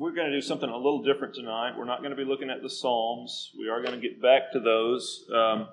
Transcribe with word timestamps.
we're 0.00 0.12
going 0.12 0.30
to 0.30 0.34
do 0.34 0.40
something 0.40 0.68
a 0.70 0.76
little 0.76 1.02
different 1.02 1.34
tonight. 1.34 1.74
We're 1.76 1.84
not 1.84 1.98
going 1.98 2.12
to 2.12 2.16
be 2.16 2.24
looking 2.24 2.48
at 2.48 2.62
the 2.62 2.70
Psalms. 2.70 3.50
We 3.58 3.68
are 3.68 3.82
going 3.82 3.92
to 3.92 4.00
get 4.00 4.20
back 4.20 4.50
to 4.52 4.60
those, 4.60 5.26
um, 5.30 5.68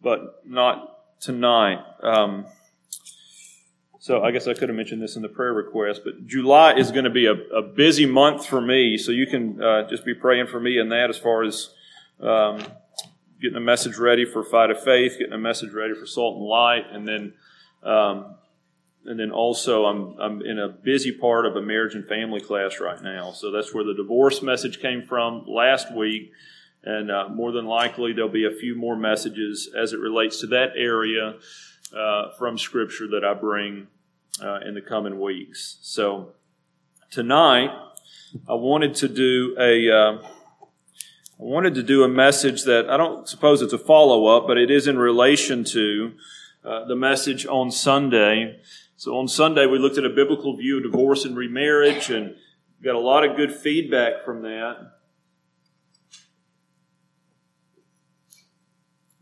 but 0.00 0.40
not 0.46 1.20
tonight. 1.20 1.80
Um, 2.00 2.46
so 3.98 4.22
I 4.22 4.30
guess 4.30 4.46
I 4.46 4.54
could 4.54 4.68
have 4.68 4.76
mentioned 4.76 5.02
this 5.02 5.16
in 5.16 5.22
the 5.22 5.28
prayer 5.28 5.52
request, 5.52 6.02
but 6.04 6.28
July 6.28 6.74
is 6.74 6.92
going 6.92 7.06
to 7.06 7.10
be 7.10 7.26
a, 7.26 7.32
a 7.32 7.60
busy 7.60 8.06
month 8.06 8.46
for 8.46 8.60
me. 8.60 8.96
So 8.96 9.10
you 9.10 9.26
can 9.26 9.60
uh, 9.60 9.88
just 9.88 10.04
be 10.04 10.14
praying 10.14 10.46
for 10.46 10.60
me 10.60 10.78
in 10.78 10.90
that 10.90 11.10
as 11.10 11.18
far 11.18 11.42
as 11.42 11.70
um, 12.20 12.62
getting 13.42 13.56
a 13.56 13.60
message 13.60 13.96
ready 13.96 14.24
for 14.24 14.44
Fight 14.44 14.70
of 14.70 14.80
Faith, 14.80 15.18
getting 15.18 15.32
a 15.32 15.38
message 15.38 15.72
ready 15.72 15.94
for 15.94 16.06
Salt 16.06 16.36
and 16.36 16.46
Light, 16.46 16.84
and 16.92 17.08
then 17.08 17.32
um, 17.82 18.36
and 19.06 19.18
then 19.18 19.30
also 19.30 19.84
I'm 19.84 20.18
I'm 20.18 20.42
in 20.42 20.58
a 20.58 20.68
busy 20.68 21.12
part 21.12 21.46
of 21.46 21.56
a 21.56 21.62
marriage 21.62 21.94
and 21.94 22.06
family 22.06 22.40
class 22.40 22.80
right 22.80 23.02
now. 23.02 23.32
So 23.32 23.50
that's 23.50 23.74
where 23.74 23.84
the 23.84 23.94
divorce 23.94 24.42
message 24.42 24.80
came 24.80 25.02
from 25.02 25.44
last 25.46 25.94
week, 25.94 26.32
and 26.82 27.10
uh, 27.10 27.28
more 27.28 27.52
than 27.52 27.66
likely 27.66 28.12
there'll 28.12 28.30
be 28.30 28.46
a 28.46 28.58
few 28.58 28.74
more 28.74 28.96
messages 28.96 29.68
as 29.76 29.92
it 29.92 30.00
relates 30.00 30.40
to 30.40 30.46
that 30.48 30.70
area 30.76 31.36
uh, 31.96 32.30
from 32.38 32.58
Scripture 32.58 33.08
that 33.08 33.24
I 33.24 33.34
bring 33.34 33.88
uh, 34.42 34.60
in 34.66 34.74
the 34.74 34.80
coming 34.80 35.20
weeks. 35.20 35.78
So 35.82 36.32
tonight 37.10 37.70
I 38.48 38.54
wanted 38.54 38.94
to 38.96 39.08
do 39.08 39.56
a. 39.58 39.90
Uh, 39.90 40.18
I 41.36 41.42
wanted 41.42 41.74
to 41.74 41.82
do 41.82 42.04
a 42.04 42.08
message 42.08 42.62
that 42.62 42.88
I 42.88 42.96
don't 42.96 43.28
suppose 43.28 43.60
it's 43.60 43.72
a 43.72 43.78
follow 43.78 44.26
up, 44.26 44.46
but 44.46 44.56
it 44.56 44.70
is 44.70 44.86
in 44.86 44.96
relation 44.96 45.64
to 45.64 46.12
uh, 46.64 46.84
the 46.84 46.94
message 46.94 47.44
on 47.44 47.72
Sunday. 47.72 48.60
So 49.04 49.18
on 49.18 49.28
Sunday, 49.28 49.66
we 49.66 49.78
looked 49.78 49.98
at 49.98 50.06
a 50.06 50.08
biblical 50.08 50.56
view 50.56 50.78
of 50.78 50.82
divorce 50.82 51.26
and 51.26 51.36
remarriage 51.36 52.08
and 52.08 52.36
got 52.82 52.94
a 52.94 52.98
lot 52.98 53.22
of 53.22 53.36
good 53.36 53.52
feedback 53.52 54.24
from 54.24 54.40
that. 54.40 54.76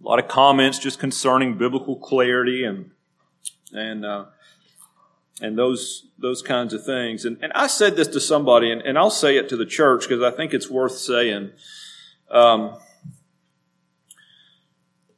A 0.01 0.09
lot 0.09 0.21
of 0.21 0.29
comments 0.29 0.79
just 0.79 1.01
concerning 1.01 1.59
biblical 1.59 1.97
clarity 1.97 2.63
and, 2.63 2.93
and, 3.73 4.05
uh, 4.05 4.27
and 5.41 5.59
those, 5.59 6.07
those 6.17 6.43
kinds 6.43 6.73
of 6.73 6.87
things. 6.87 7.25
And, 7.25 7.39
and 7.43 7.53
I 7.53 7.67
said 7.67 7.97
this 7.97 8.07
to 8.07 8.21
somebody, 8.21 8.71
and, 8.71 8.83
and 8.83 8.97
I'll 8.97 9.11
say 9.11 9.37
it 9.37 9.49
to 9.49 9.57
the 9.57 9.67
church 9.67 10.09
because 10.09 10.23
I 10.23 10.31
think 10.31 10.55
it's 10.55 10.71
worth 10.71 10.93
saying. 10.93 11.51
Um, 12.31 12.77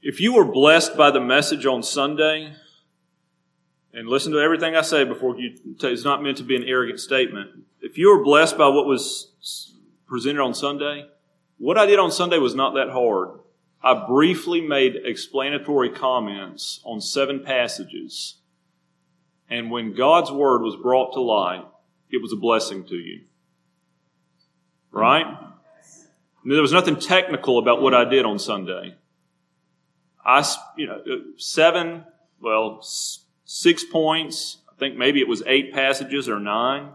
if 0.00 0.22
you 0.22 0.32
were 0.32 0.46
blessed 0.46 0.96
by 0.96 1.10
the 1.10 1.20
message 1.20 1.66
on 1.66 1.82
Sunday, 1.82 2.54
and 3.94 4.08
listen 4.08 4.32
to 4.32 4.38
everything 4.38 4.74
I 4.74 4.82
say 4.82 5.04
before 5.04 5.38
you, 5.38 5.56
it's 5.80 6.04
not 6.04 6.22
meant 6.22 6.38
to 6.38 6.42
be 6.42 6.56
an 6.56 6.64
arrogant 6.64 6.98
statement. 6.98 7.50
If 7.80 7.96
you 7.96 8.08
were 8.08 8.24
blessed 8.24 8.58
by 8.58 8.68
what 8.68 8.86
was 8.86 9.32
presented 10.06 10.42
on 10.42 10.52
Sunday, 10.52 11.06
what 11.58 11.78
I 11.78 11.86
did 11.86 12.00
on 12.00 12.10
Sunday 12.10 12.38
was 12.38 12.54
not 12.54 12.74
that 12.74 12.90
hard. 12.90 13.38
I 13.82 14.06
briefly 14.06 14.60
made 14.60 14.96
explanatory 15.04 15.90
comments 15.90 16.80
on 16.84 17.00
seven 17.00 17.44
passages. 17.44 18.36
And 19.48 19.70
when 19.70 19.94
God's 19.94 20.32
word 20.32 20.62
was 20.62 20.74
brought 20.74 21.12
to 21.12 21.20
light, 21.20 21.64
it 22.10 22.20
was 22.20 22.32
a 22.32 22.36
blessing 22.36 22.84
to 22.86 22.96
you. 22.96 23.22
Right? 24.90 25.26
There 26.44 26.60
was 26.60 26.72
nothing 26.72 26.96
technical 26.96 27.58
about 27.58 27.80
what 27.80 27.94
I 27.94 28.04
did 28.04 28.24
on 28.24 28.38
Sunday. 28.38 28.96
I, 30.24 30.44
you 30.76 30.86
know, 30.86 30.96
uh, 30.98 31.16
seven, 31.36 32.04
well, 32.40 32.82
six 33.44 33.84
points. 33.84 34.58
I 34.70 34.74
think 34.78 34.96
maybe 34.96 35.20
it 35.20 35.28
was 35.28 35.42
eight 35.46 35.72
passages 35.72 36.28
or 36.28 36.40
nine. 36.40 36.90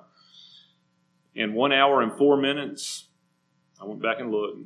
In 1.35 1.53
one 1.53 1.71
hour 1.71 2.01
and 2.01 2.11
four 2.11 2.37
minutes, 2.37 3.05
I 3.81 3.85
went 3.85 4.01
back 4.01 4.19
and 4.19 4.31
looked. 4.31 4.59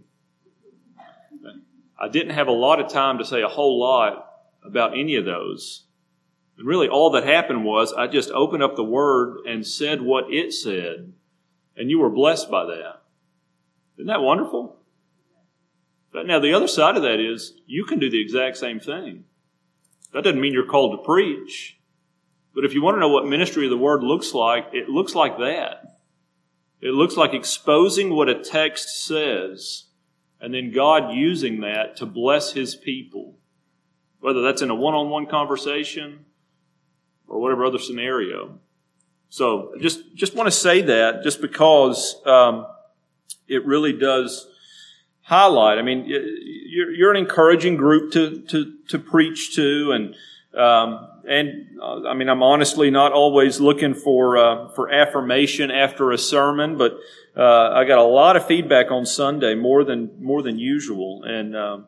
I 1.99 2.07
didn't 2.09 2.33
have 2.33 2.47
a 2.47 2.51
lot 2.51 2.79
of 2.79 2.91
time 2.91 3.19
to 3.19 3.25
say 3.25 3.41
a 3.41 3.47
whole 3.47 3.79
lot 3.79 4.27
about 4.63 4.97
any 4.97 5.16
of 5.16 5.25
those. 5.25 5.83
And 6.57 6.67
really, 6.67 6.88
all 6.88 7.11
that 7.11 7.25
happened 7.25 7.66
was 7.66 7.93
I 7.93 8.07
just 8.07 8.29
opened 8.31 8.63
up 8.63 8.75
the 8.75 8.83
Word 8.83 9.45
and 9.47 9.66
said 9.66 10.01
what 10.01 10.31
it 10.31 10.53
said, 10.53 11.13
and 11.75 11.89
you 11.89 11.99
were 11.99 12.09
blessed 12.09 12.49
by 12.49 12.66
that. 12.66 13.01
Isn't 13.97 14.07
that 14.07 14.22
wonderful? 14.22 14.77
But 16.11 16.27
now, 16.27 16.39
the 16.39 16.53
other 16.53 16.67
side 16.67 16.95
of 16.95 17.03
that 17.03 17.19
is 17.19 17.53
you 17.66 17.85
can 17.85 17.99
do 17.99 18.09
the 18.09 18.22
exact 18.22 18.57
same 18.57 18.79
thing. 18.79 19.25
That 20.13 20.24
doesn't 20.24 20.40
mean 20.40 20.53
you're 20.53 20.66
called 20.66 21.00
to 21.00 21.06
preach. 21.06 21.78
But 22.53 22.66
if 22.66 22.74
you 22.74 22.81
want 22.81 22.96
to 22.96 23.00
know 23.00 23.09
what 23.09 23.25
ministry 23.25 23.66
of 23.66 23.72
the 23.72 23.78
word 23.78 24.03
looks 24.03 24.34
like, 24.34 24.68
it 24.74 24.90
looks 24.90 25.16
like 25.16 25.38
that. 25.40 26.00
It 26.81 26.91
looks 26.91 27.18
like 27.18 27.34
exposing 27.34 28.13
what 28.13 28.29
a 28.29 28.44
text 28.44 29.06
says 29.06 29.85
and 30.44 30.53
then 30.53 30.72
God 30.72 31.13
using 31.13 31.62
that 31.62 31.96
to 31.97 32.06
bless 32.06 32.52
his 32.52 32.75
people. 32.75 33.35
Whether 34.19 34.41
that's 34.41 34.62
in 34.62 34.69
a 34.69 34.75
one 34.75 34.94
on 34.94 35.09
one 35.09 35.25
conversation 35.25 36.25
or 37.29 37.40
whatever 37.40 37.66
other 37.66 37.79
scenario. 37.79 38.59
So 39.29 39.73
just, 39.79 40.13
just 40.13 40.35
want 40.35 40.47
to 40.47 40.52
say 40.52 40.81
that 40.81 41.23
just 41.23 41.40
because 41.40 42.22
um, 42.25 42.68
it 43.47 43.66
really 43.66 43.94
does 43.94 44.46
highlight. 45.23 45.78
I 45.79 45.81
mean, 45.81 46.06
you're, 46.06 46.91
you're 46.91 47.11
an 47.11 47.17
encouraging 47.17 47.78
group 47.78 48.11
to, 48.13 48.41
to, 48.41 48.73
to 48.89 49.00
preach 49.00 49.56
to, 49.56 49.91
and 49.91 50.16
um, 50.59 51.07
and 51.28 51.79
uh, 51.81 52.07
I 52.07 52.13
mean, 52.13 52.29
I'm 52.29 52.44
honestly 52.44 52.91
not 52.91 53.11
always 53.11 53.59
looking 53.59 53.95
for 53.95 54.38
uh, 54.38 54.69
for 54.69 54.91
affirmation 54.91 55.72
after 55.72 56.11
a 56.11 56.17
sermon, 56.17 56.78
but 56.78 57.00
uh, 57.35 57.72
I 57.72 57.85
got 57.85 57.97
a 57.97 58.03
lot 58.03 58.35
of 58.35 58.45
feedback 58.45 58.91
on 58.91 59.06
Sunday, 59.06 59.56
more 59.56 59.84
than 59.84 60.23
more 60.23 60.44
than 60.44 60.59
usual, 60.59 61.23
and, 61.23 61.55
um, 61.55 61.88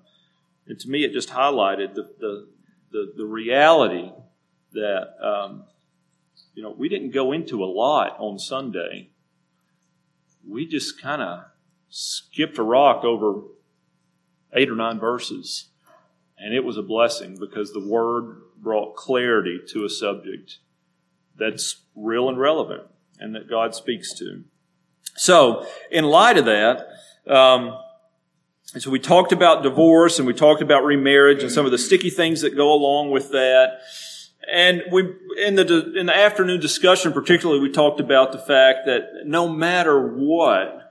and 0.65 0.79
to 0.79 0.89
me, 0.89 1.03
it 1.03 1.13
just 1.13 1.29
highlighted 1.29 1.93
the 1.93 2.09
the 2.19 2.47
the, 2.91 3.13
the 3.17 3.25
reality 3.25 4.11
that 4.73 5.13
um, 5.21 5.65
you 6.55 6.63
know 6.63 6.71
we 6.71 6.89
didn't 6.89 7.11
go 7.11 7.31
into 7.31 7.63
a 7.63 7.67
lot 7.67 8.15
on 8.17 8.39
Sunday. 8.39 9.09
We 10.47 10.65
just 10.65 10.99
kind 10.99 11.21
of 11.21 11.43
skipped 11.97 12.57
a 12.57 12.63
rock 12.63 13.05
over 13.05 13.39
eight 14.53 14.69
or 14.69 14.75
nine 14.75 14.99
verses. 14.99 15.69
And 16.37 16.53
it 16.53 16.65
was 16.65 16.75
a 16.75 16.81
blessing 16.81 17.37
because 17.39 17.71
the 17.71 17.79
Word 17.79 18.41
brought 18.57 18.97
clarity 18.97 19.61
to 19.69 19.85
a 19.85 19.89
subject 19.89 20.57
that's 21.37 21.83
real 21.95 22.27
and 22.27 22.37
relevant 22.37 22.83
and 23.17 23.33
that 23.33 23.49
God 23.49 23.73
speaks 23.73 24.13
to. 24.15 24.43
So, 25.15 25.65
in 25.89 26.03
light 26.03 26.37
of 26.37 26.43
that, 26.45 26.85
um, 27.27 27.77
so 28.65 28.91
we 28.91 28.99
talked 28.99 29.31
about 29.31 29.63
divorce 29.63 30.19
and 30.19 30.27
we 30.27 30.33
talked 30.33 30.61
about 30.61 30.83
remarriage 30.83 31.43
and 31.43 31.51
some 31.51 31.65
of 31.65 31.71
the 31.71 31.77
sticky 31.77 32.09
things 32.09 32.41
that 32.41 32.57
go 32.57 32.73
along 32.73 33.11
with 33.11 33.31
that. 33.31 33.77
And 34.51 34.83
we, 34.91 35.13
in 35.45 35.55
the, 35.55 35.93
in 35.97 36.07
the 36.07 36.15
afternoon 36.15 36.59
discussion 36.59 37.13
particularly, 37.13 37.61
we 37.61 37.71
talked 37.71 38.01
about 38.01 38.33
the 38.33 38.37
fact 38.37 38.79
that 38.87 39.21
no 39.23 39.47
matter 39.47 40.13
what, 40.13 40.84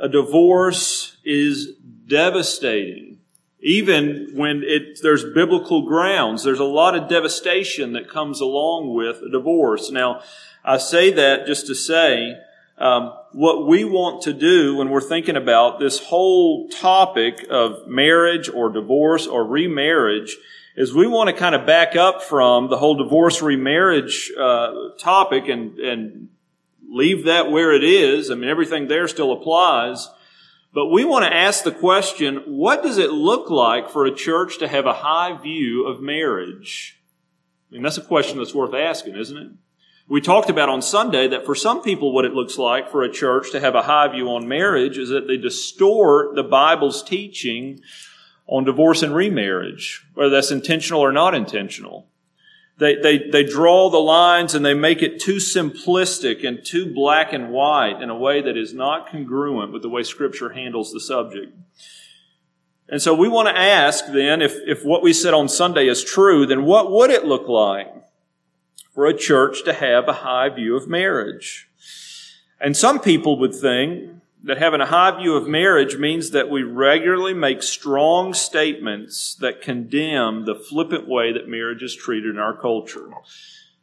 a 0.00 0.08
divorce 0.08 1.16
is 1.24 1.74
devastating. 2.06 3.18
Even 3.62 4.30
when 4.34 4.62
it, 4.64 5.00
there's 5.02 5.24
biblical 5.34 5.82
grounds, 5.82 6.42
there's 6.42 6.60
a 6.60 6.64
lot 6.64 6.96
of 6.96 7.08
devastation 7.08 7.92
that 7.92 8.08
comes 8.08 8.40
along 8.40 8.94
with 8.94 9.16
a 9.22 9.30
divorce. 9.30 9.90
Now, 9.90 10.22
I 10.64 10.78
say 10.78 11.12
that 11.12 11.46
just 11.46 11.66
to 11.66 11.74
say, 11.74 12.36
um, 12.78 13.12
what 13.32 13.66
we 13.66 13.84
want 13.84 14.22
to 14.22 14.32
do 14.32 14.76
when 14.76 14.88
we're 14.88 15.02
thinking 15.02 15.36
about 15.36 15.78
this 15.78 15.98
whole 15.98 16.68
topic 16.68 17.46
of 17.50 17.86
marriage 17.86 18.48
or 18.48 18.70
divorce 18.70 19.26
or 19.26 19.44
remarriage 19.44 20.38
is 20.76 20.94
we 20.94 21.06
want 21.06 21.28
to 21.28 21.36
kind 21.36 21.54
of 21.54 21.66
back 21.66 21.94
up 21.94 22.22
from 22.22 22.70
the 22.70 22.78
whole 22.78 22.94
divorce 22.94 23.42
remarriage 23.42 24.32
uh, 24.38 24.72
topic 24.98 25.48
and, 25.48 25.78
and 25.78 26.28
leave 26.90 27.24
that 27.24 27.50
where 27.50 27.72
it 27.72 27.84
is. 27.84 28.30
I 28.30 28.34
mean, 28.34 28.50
everything 28.50 28.88
there 28.88 29.08
still 29.08 29.32
applies. 29.32 30.08
But 30.72 30.88
we 30.88 31.04
want 31.04 31.24
to 31.24 31.34
ask 31.34 31.64
the 31.64 31.72
question, 31.72 32.42
what 32.46 32.82
does 32.82 32.98
it 32.98 33.10
look 33.10 33.50
like 33.50 33.90
for 33.90 34.04
a 34.04 34.14
church 34.14 34.58
to 34.58 34.68
have 34.68 34.86
a 34.86 34.92
high 34.92 35.36
view 35.36 35.86
of 35.86 36.00
marriage? 36.00 37.00
I 37.70 37.74
mean, 37.74 37.82
that's 37.82 37.98
a 37.98 38.02
question 38.02 38.38
that's 38.38 38.54
worth 38.54 38.74
asking, 38.74 39.16
isn't 39.16 39.36
it? 39.36 39.50
We 40.08 40.20
talked 40.20 40.50
about 40.50 40.68
on 40.68 40.82
Sunday 40.82 41.28
that 41.28 41.46
for 41.46 41.54
some 41.54 41.82
people, 41.82 42.12
what 42.12 42.24
it 42.24 42.34
looks 42.34 42.58
like 42.58 42.90
for 42.90 43.02
a 43.02 43.12
church 43.12 43.52
to 43.52 43.60
have 43.60 43.76
a 43.76 43.82
high 43.82 44.08
view 44.08 44.28
on 44.30 44.48
marriage 44.48 44.98
is 44.98 45.08
that 45.10 45.28
they 45.28 45.36
distort 45.36 46.34
the 46.34 46.42
Bible's 46.42 47.02
teaching 47.02 47.80
on 48.48 48.64
divorce 48.64 49.02
and 49.02 49.14
remarriage, 49.14 50.04
whether 50.14 50.30
that's 50.30 50.50
intentional 50.50 51.00
or 51.00 51.12
not 51.12 51.36
intentional. 51.36 52.08
They, 52.80 52.96
they, 52.96 53.18
they 53.18 53.44
draw 53.44 53.90
the 53.90 53.98
lines 53.98 54.54
and 54.54 54.64
they 54.64 54.72
make 54.72 55.02
it 55.02 55.20
too 55.20 55.36
simplistic 55.36 56.48
and 56.48 56.64
too 56.64 56.92
black 56.92 57.34
and 57.34 57.50
white 57.50 58.00
in 58.00 58.08
a 58.08 58.16
way 58.16 58.40
that 58.40 58.56
is 58.56 58.72
not 58.72 59.10
congruent 59.10 59.70
with 59.70 59.82
the 59.82 59.90
way 59.90 60.02
Scripture 60.02 60.48
handles 60.48 60.90
the 60.90 60.98
subject. 60.98 61.54
And 62.88 63.02
so 63.02 63.14
we 63.14 63.28
want 63.28 63.48
to 63.48 63.56
ask 63.56 64.06
then, 64.06 64.40
if, 64.40 64.56
if 64.66 64.82
what 64.82 65.02
we 65.02 65.12
said 65.12 65.34
on 65.34 65.46
Sunday 65.46 65.88
is 65.88 66.02
true, 66.02 66.46
then 66.46 66.64
what 66.64 66.90
would 66.90 67.10
it 67.10 67.26
look 67.26 67.48
like 67.48 67.92
for 68.94 69.04
a 69.04 69.16
church 69.16 69.62
to 69.64 69.74
have 69.74 70.08
a 70.08 70.14
high 70.14 70.48
view 70.48 70.74
of 70.74 70.88
marriage? 70.88 71.68
And 72.58 72.74
some 72.74 72.98
people 72.98 73.38
would 73.40 73.54
think 73.54 74.19
that 74.42 74.58
having 74.58 74.80
a 74.80 74.86
high 74.86 75.16
view 75.18 75.36
of 75.36 75.46
marriage 75.46 75.96
means 75.96 76.30
that 76.30 76.48
we 76.48 76.62
regularly 76.62 77.34
make 77.34 77.62
strong 77.62 78.32
statements 78.32 79.34
that 79.36 79.60
condemn 79.60 80.46
the 80.46 80.54
flippant 80.54 81.06
way 81.06 81.32
that 81.32 81.48
marriage 81.48 81.82
is 81.82 81.94
treated 81.94 82.30
in 82.30 82.38
our 82.38 82.56
culture. 82.56 83.10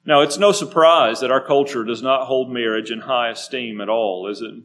Now, 0.05 0.21
it's 0.21 0.37
no 0.37 0.51
surprise 0.51 1.19
that 1.19 1.31
our 1.31 1.45
culture 1.45 1.83
does 1.83 2.01
not 2.01 2.25
hold 2.25 2.51
marriage 2.51 2.89
in 2.89 3.01
high 3.01 3.29
esteem 3.29 3.81
at 3.81 3.89
all, 3.89 4.27
is 4.27 4.41
it? 4.41 4.55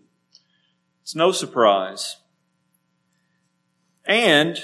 It's 1.02 1.14
no 1.14 1.32
surprise. 1.32 2.16
And 4.04 4.58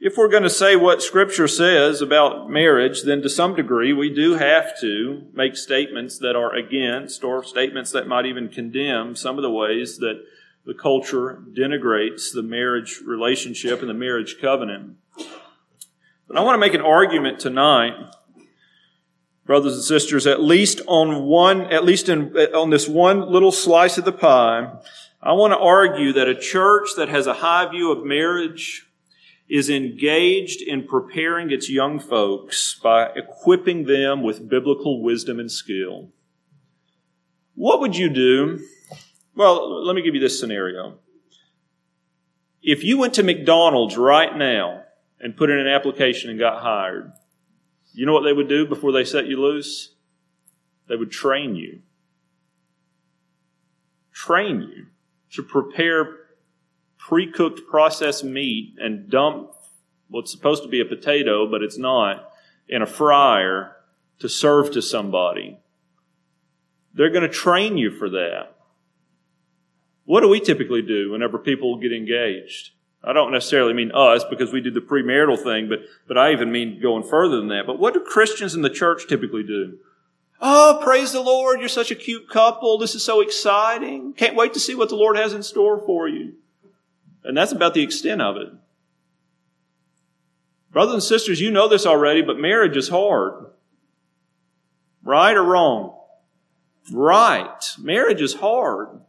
if 0.00 0.16
we're 0.16 0.28
going 0.28 0.42
to 0.42 0.50
say 0.50 0.74
what 0.74 1.02
Scripture 1.02 1.48
says 1.48 2.02
about 2.02 2.50
marriage, 2.50 3.02
then 3.02 3.22
to 3.22 3.28
some 3.28 3.54
degree 3.54 3.92
we 3.92 4.12
do 4.12 4.34
have 4.34 4.78
to 4.80 5.26
make 5.32 5.56
statements 5.56 6.18
that 6.18 6.34
are 6.34 6.54
against 6.54 7.22
or 7.22 7.44
statements 7.44 7.92
that 7.92 8.08
might 8.08 8.26
even 8.26 8.48
condemn 8.48 9.16
some 9.16 9.36
of 9.36 9.42
the 9.42 9.50
ways 9.50 9.98
that 9.98 10.22
the 10.66 10.74
culture 10.74 11.40
denigrates 11.56 12.32
the 12.34 12.42
marriage 12.42 13.00
relationship 13.06 13.80
and 13.80 13.88
the 13.88 13.94
marriage 13.94 14.36
covenant. 14.40 14.96
But 16.26 16.36
I 16.36 16.42
want 16.42 16.56
to 16.56 16.60
make 16.60 16.74
an 16.74 16.80
argument 16.80 17.38
tonight, 17.38 17.94
brothers 19.44 19.74
and 19.74 19.84
sisters, 19.84 20.26
at 20.26 20.42
least 20.42 20.80
on 20.88 21.24
one, 21.24 21.72
at 21.72 21.84
least 21.84 22.08
in, 22.08 22.36
on 22.36 22.70
this 22.70 22.88
one 22.88 23.30
little 23.30 23.52
slice 23.52 23.96
of 23.96 24.04
the 24.04 24.12
pie, 24.12 24.72
I 25.22 25.32
want 25.32 25.52
to 25.52 25.58
argue 25.58 26.12
that 26.14 26.28
a 26.28 26.34
church 26.34 26.90
that 26.96 27.08
has 27.08 27.28
a 27.28 27.34
high 27.34 27.70
view 27.70 27.92
of 27.92 28.04
marriage 28.04 28.88
is 29.48 29.70
engaged 29.70 30.60
in 30.60 30.88
preparing 30.88 31.52
its 31.52 31.70
young 31.70 32.00
folks 32.00 32.78
by 32.82 33.10
equipping 33.14 33.84
them 33.84 34.24
with 34.24 34.48
biblical 34.48 35.00
wisdom 35.00 35.38
and 35.38 35.50
skill. 35.50 36.08
What 37.54 37.80
would 37.80 37.96
you 37.96 38.08
do? 38.08 38.60
Well, 39.36 39.84
let 39.84 39.94
me 39.94 40.02
give 40.02 40.14
you 40.14 40.20
this 40.20 40.40
scenario. 40.40 40.98
If 42.62 42.82
you 42.82 42.98
went 42.98 43.14
to 43.14 43.22
McDonald's 43.22 43.96
right 43.96 44.34
now 44.34 44.82
and 45.20 45.36
put 45.36 45.50
in 45.50 45.58
an 45.58 45.68
application 45.68 46.30
and 46.30 46.38
got 46.38 46.62
hired, 46.62 47.12
you 47.92 48.06
know 48.06 48.14
what 48.14 48.24
they 48.24 48.32
would 48.32 48.48
do 48.48 48.66
before 48.66 48.92
they 48.92 49.04
set 49.04 49.26
you 49.26 49.40
loose? 49.40 49.94
They 50.88 50.96
would 50.96 51.10
train 51.10 51.54
you. 51.54 51.82
Train 54.12 54.62
you 54.62 54.86
to 55.32 55.42
prepare 55.42 56.16
pre-cooked 56.96 57.68
processed 57.68 58.24
meat 58.24 58.74
and 58.78 59.10
dump 59.10 59.52
what's 60.08 60.32
supposed 60.32 60.62
to 60.62 60.68
be 60.68 60.80
a 60.80 60.86
potato, 60.86 61.46
but 61.48 61.62
it's 61.62 61.78
not, 61.78 62.30
in 62.68 62.80
a 62.80 62.86
fryer 62.86 63.76
to 64.18 64.28
serve 64.28 64.70
to 64.72 64.80
somebody. 64.80 65.58
They're 66.94 67.10
going 67.10 67.22
to 67.22 67.28
train 67.28 67.76
you 67.76 67.90
for 67.90 68.08
that. 68.10 68.55
What 70.06 70.20
do 70.22 70.28
we 70.28 70.40
typically 70.40 70.82
do 70.82 71.10
whenever 71.10 71.38
people 71.38 71.78
get 71.78 71.92
engaged? 71.92 72.70
I 73.04 73.12
don't 73.12 73.32
necessarily 73.32 73.74
mean 73.74 73.92
us 73.92 74.24
because 74.24 74.52
we 74.52 74.60
do 74.60 74.70
the 74.70 74.80
premarital 74.80 75.40
thing, 75.40 75.68
but, 75.68 75.80
but 76.08 76.16
I 76.16 76.32
even 76.32 76.50
mean 76.50 76.80
going 76.80 77.02
further 77.02 77.36
than 77.36 77.48
that. 77.48 77.66
But 77.66 77.78
what 77.78 77.94
do 77.94 78.00
Christians 78.00 78.54
in 78.54 78.62
the 78.62 78.70
church 78.70 79.06
typically 79.08 79.42
do? 79.42 79.78
Oh, 80.40 80.80
praise 80.82 81.12
the 81.12 81.20
Lord. 81.20 81.60
You're 81.60 81.68
such 81.68 81.90
a 81.90 81.96
cute 81.96 82.28
couple. 82.28 82.78
This 82.78 82.94
is 82.94 83.04
so 83.04 83.20
exciting. 83.20 84.12
Can't 84.14 84.36
wait 84.36 84.54
to 84.54 84.60
see 84.60 84.74
what 84.74 84.88
the 84.88 84.96
Lord 84.96 85.16
has 85.16 85.32
in 85.32 85.42
store 85.42 85.80
for 85.84 86.08
you. 86.08 86.34
And 87.24 87.36
that's 87.36 87.52
about 87.52 87.74
the 87.74 87.82
extent 87.82 88.22
of 88.22 88.36
it. 88.36 88.48
Brothers 90.72 90.94
and 90.94 91.02
sisters, 91.02 91.40
you 91.40 91.50
know 91.50 91.68
this 91.68 91.86
already, 91.86 92.22
but 92.22 92.38
marriage 92.38 92.76
is 92.76 92.88
hard. 92.88 93.46
Right 95.02 95.36
or 95.36 95.42
wrong? 95.42 95.98
Right. 96.92 97.62
Marriage 97.78 98.20
is 98.20 98.34
hard. 98.34 99.00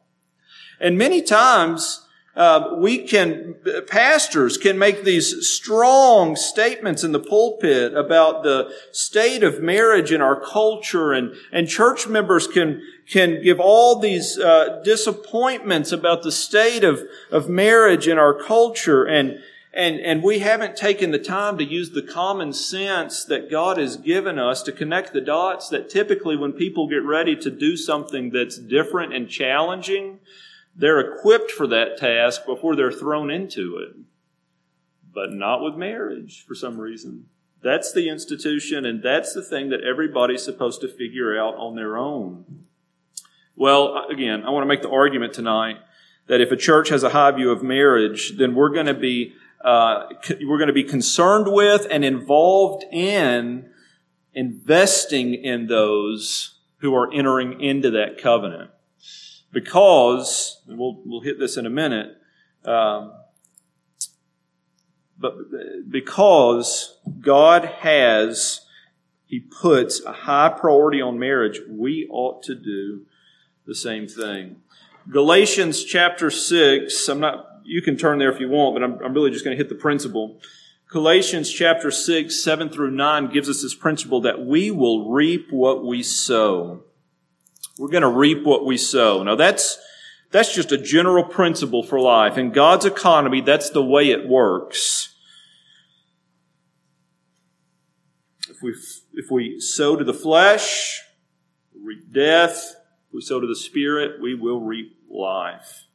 And 0.80 0.98
many 0.98 1.22
times, 1.22 2.08
uh, 2.38 2.76
we 2.78 3.00
can, 3.00 3.56
pastors 3.88 4.60
can 4.60 4.78
make 4.78 5.04
these 5.04 5.50
strong 5.50 6.36
statements 6.36 7.04
in 7.04 7.12
the 7.12 7.20
pulpit 7.20 7.96
about 7.96 8.44
the 8.44 8.72
state 8.92 9.42
of 9.42 9.60
marriage 9.60 10.12
in 10.12 10.22
our 10.22 10.40
culture 10.40 11.14
and, 11.14 11.34
and 11.52 11.68
church 11.68 12.08
members 12.08 12.46
can, 12.46 12.80
can 13.10 13.42
give 13.42 13.60
all 13.60 13.98
these 13.98 14.38
uh, 14.38 14.80
disappointments 14.84 15.92
about 15.92 16.22
the 16.22 16.32
state 16.32 16.84
of, 16.84 17.02
of 17.32 17.50
marriage 17.50 18.08
in 18.08 18.20
our 18.20 18.36
culture. 18.36 19.04
And, 19.04 19.40
and, 19.74 20.00
and 20.00 20.22
we 20.22 20.38
haven't 20.38 20.76
taken 20.76 21.10
the 21.10 21.18
time 21.18 21.58
to 21.58 21.64
use 21.64 21.90
the 21.90 22.04
common 22.04 22.54
sense 22.54 23.26
that 23.26 23.50
God 23.50 23.80
has 23.80 23.98
given 23.98 24.38
us 24.38 24.62
to 24.64 24.72
connect 24.72 25.12
the 25.12 25.22
dots 25.22 25.70
that 25.70 25.90
typically 25.90 26.38
when 26.38 26.54
people 26.54 26.88
get 26.88 27.04
ready 27.04 27.36
to 27.36 27.50
do 27.50 27.76
something 27.76 28.30
that's 28.30 28.60
different 28.60 29.12
and 29.16 29.28
challenging, 29.28 30.20
they're 30.78 31.00
equipped 31.00 31.52
for 31.52 31.68
that 31.68 31.98
task 31.98 32.46
before 32.46 32.76
they're 32.76 32.92
thrown 32.92 33.32
into 33.32 33.78
it. 33.78 33.96
But 35.12 35.34
not 35.34 35.64
with 35.64 35.76
marriage 35.76 36.46
for 36.48 36.54
some 36.54 36.80
reason. 36.80 37.26
That's 37.64 37.92
the 37.92 38.08
institution 38.08 38.86
and 38.86 39.02
that's 39.02 39.34
the 39.34 39.42
thing 39.42 39.70
that 39.70 39.82
everybody's 39.82 40.44
supposed 40.44 40.80
to 40.82 40.88
figure 40.88 41.38
out 41.38 41.56
on 41.56 41.76
their 41.76 41.98
own. 41.98 42.66
Well, 43.56 44.06
again, 44.10 44.44
I 44.44 44.52
want 44.52 44.64
to 44.64 44.68
make 44.68 44.84
the 44.84 44.92
argument 44.92 45.34
tonight 45.34 45.78
that 46.28 46.40
if 46.40 46.52
a 46.52 46.56
church 46.56 46.90
has 46.90 47.02
a 47.02 47.10
high 47.10 47.32
view 47.32 47.50
of 47.50 47.64
marriage, 47.64 48.38
then 48.38 48.54
we're 48.54 48.70
going 48.70 48.86
to 48.86 48.94
be 48.94 49.34
uh, 49.66 50.04
we're 50.46 50.60
going 50.60 50.68
to 50.68 50.74
be 50.74 50.84
concerned 50.84 51.48
with 51.52 51.88
and 51.90 52.06
involved 52.06 52.86
in 52.92 53.72
investing 54.36 55.34
in 55.34 55.66
those 55.66 56.60
who 56.78 56.94
are 56.94 57.12
entering 57.12 57.60
into 57.60 57.90
that 57.90 58.22
covenant 58.22 58.70
because, 59.52 60.62
and 60.68 60.78
we'll, 60.78 61.02
we'll 61.06 61.22
hit 61.22 61.40
this 61.40 61.58
in 61.58 61.66
a 61.66 61.70
minute, 61.70 62.18
um, 62.66 63.14
but 65.20 65.36
because 65.90 66.98
God 67.22 67.66
has, 67.66 68.62
He 69.26 69.40
puts 69.40 70.04
a 70.04 70.12
high 70.12 70.50
priority 70.50 71.02
on 71.02 71.18
marriage, 71.18 71.62
we 71.68 72.08
ought 72.10 72.44
to 72.44 72.56
do 72.56 73.06
the 73.66 73.76
same 73.76 74.08
thing. 74.08 74.58
Galatians 75.10 75.84
chapter 75.84 76.30
6, 76.30 77.08
I'm 77.08 77.20
not, 77.20 77.62
you 77.64 77.82
can 77.82 77.98
turn 77.98 78.20
there 78.20 78.32
if 78.32 78.40
you 78.40 78.50
want, 78.50 78.76
but 78.76 78.84
I'm, 78.84 79.00
I'm 79.04 79.14
really 79.14 79.32
just 79.32 79.44
going 79.44 79.58
to 79.58 79.62
hit 79.62 79.70
the 79.70 79.76
principle. 79.76 80.40
Galatians 80.90 81.52
chapter 81.52 81.92
6, 81.92 82.44
7 82.44 82.70
through 82.70 82.92
9 82.92 83.28
gives 83.28 83.50
us 83.50 83.62
this 83.62 83.76
principle 83.76 84.22
that 84.22 84.46
we 84.46 84.72
will 84.72 85.10
reap 85.10 85.52
what 85.52 85.84
we 85.84 86.04
sow. 86.04 86.84
We're 87.78 87.90
going 87.90 88.02
to 88.02 88.10
reap 88.10 88.44
what 88.44 88.66
we 88.66 88.78
sow. 88.78 89.24
Now 89.24 89.36
that's, 89.36 89.78
that's 90.32 90.54
just 90.54 90.72
a 90.72 90.78
general 90.78 91.24
principle 91.24 91.84
for 91.84 92.00
life. 92.00 92.38
In 92.38 92.52
God's 92.52 92.86
economy, 92.86 93.42
that's 93.42 93.70
the 93.70 93.84
way 93.84 94.10
it 94.10 94.28
works. 94.28 95.16
If 98.50 98.58
we, 98.64 98.74
if 99.14 99.30
we 99.30 99.60
sow 99.60 99.96
to 99.96 100.04
the 100.04 100.14
flesh, 100.14 101.02
we 101.74 101.82
reap 101.82 102.12
death. 102.12 102.76
If 103.08 103.14
we 103.14 103.22
sow 103.22 103.40
to 103.40 103.48
the 103.48 103.56
spirit, 103.56 104.20
we 104.22 104.34
will 104.34 104.62
reap 104.62 104.98
life. 105.10 105.86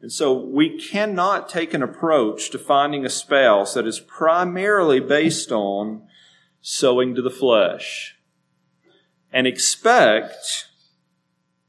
And 0.00 0.12
so 0.12 0.32
we 0.32 0.78
cannot 0.78 1.48
take 1.48 1.74
an 1.74 1.82
approach 1.82 2.50
to 2.50 2.58
finding 2.58 3.04
a 3.04 3.10
spouse 3.10 3.74
that 3.74 3.86
is 3.86 4.00
primarily 4.00 5.00
based 5.00 5.50
on 5.50 6.02
sowing 6.60 7.14
to 7.14 7.22
the 7.22 7.30
flesh 7.30 8.17
and 9.32 9.46
expect, 9.46 10.66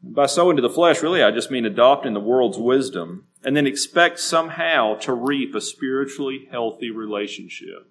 by 0.02 0.26
sowing 0.26 0.56
to 0.56 0.62
the 0.62 0.70
flesh, 0.70 1.02
really 1.02 1.24
I 1.24 1.32
just 1.32 1.52
mean 1.52 1.66
adopting 1.66 2.14
the 2.14 2.20
world's 2.20 2.58
wisdom, 2.58 3.26
and 3.44 3.56
then 3.56 3.68
expect 3.68 4.20
somehow 4.20 4.96
to 4.96 5.14
reap 5.14 5.56
a 5.56 5.62
spiritually 5.62 6.48
healthy 6.52 6.92
relationship. 6.92 7.90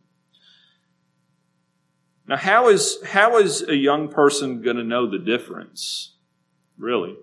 Now, 2.26 2.37
how 2.37 2.68
is, 2.68 2.98
how 3.06 3.38
is 3.38 3.62
a 3.62 3.76
young 3.76 4.08
person 4.08 4.60
going 4.60 4.76
to 4.76 4.84
know 4.84 5.10
the 5.10 5.18
difference? 5.18 6.16
Really? 6.76 7.16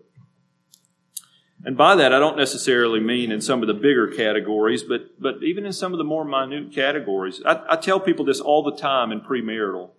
And 1.64 1.78
by 1.78 1.96
that, 1.96 2.12
I 2.12 2.20
don't 2.20 2.38
necessarily 2.38 3.00
mean 3.00 3.32
in 3.32 3.42
some 3.42 3.62
of 3.62 3.68
the 3.68 3.74
bigger 3.74 4.08
categories, 4.08 4.84
but, 4.84 5.20
but 5.20 5.44
even 5.44 5.66
in 5.66 5.74
some 5.74 5.94
of 5.94 6.00
the 6.00 6.04
more 6.04 6.26
minute 6.26 6.74
categories. 6.74 7.42
I, 7.46 7.62
I 7.70 7.76
tell 7.76 8.00
people 8.00 8.26
this 8.26 8.40
all 8.40 8.64
the 8.64 8.76
time 8.76 9.12
in 9.12 9.22
premarital. 9.22 9.92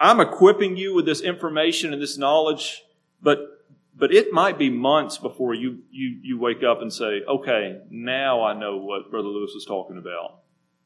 I'm 0.00 0.18
equipping 0.18 0.78
you 0.78 0.94
with 0.94 1.04
this 1.04 1.20
information 1.20 1.92
and 1.92 2.00
this 2.00 2.16
knowledge, 2.16 2.82
but 3.22 3.46
but 3.94 4.14
it 4.14 4.32
might 4.32 4.56
be 4.56 4.70
months 4.70 5.18
before 5.18 5.52
you 5.52 5.82
you 5.90 6.18
you 6.22 6.38
wake 6.38 6.62
up 6.62 6.80
and 6.80 6.90
say, 6.90 7.22
"Okay, 7.28 7.82
now 7.90 8.42
I 8.42 8.54
know 8.54 8.78
what 8.78 9.10
Brother 9.10 9.28
Lewis 9.28 9.52
was 9.54 9.66
talking 9.66 9.98
about. 9.98 10.38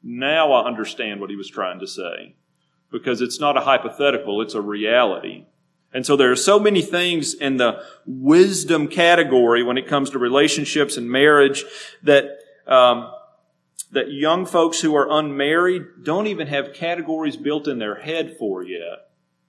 Now 0.03 0.51
I 0.51 0.67
understand 0.67 1.21
what 1.21 1.29
he 1.29 1.37
was 1.37 1.49
trying 1.49 1.79
to 1.79 1.87
say." 1.87 2.35
Because 2.91 3.21
it's 3.21 3.39
not 3.39 3.57
a 3.57 3.61
hypothetical, 3.61 4.41
it's 4.41 4.53
a 4.53 4.61
reality. 4.61 5.45
And 5.93 6.05
so 6.05 6.17
there 6.17 6.31
are 6.31 6.35
so 6.35 6.59
many 6.59 6.81
things 6.81 7.33
in 7.33 7.57
the 7.57 7.81
wisdom 8.05 8.87
category 8.87 9.63
when 9.63 9.77
it 9.77 9.87
comes 9.87 10.09
to 10.09 10.19
relationships 10.19 10.97
and 10.97 11.09
marriage 11.09 11.63
that 12.03 12.37
um, 12.67 13.11
that 13.91 14.11
young 14.11 14.45
folks 14.45 14.81
who 14.81 14.93
are 14.95 15.07
unmarried 15.09 15.83
don't 16.03 16.27
even 16.27 16.47
have 16.47 16.73
categories 16.73 17.37
built 17.37 17.67
in 17.67 17.79
their 17.79 17.95
head 17.95 18.35
for 18.37 18.61
yet. 18.61 19.04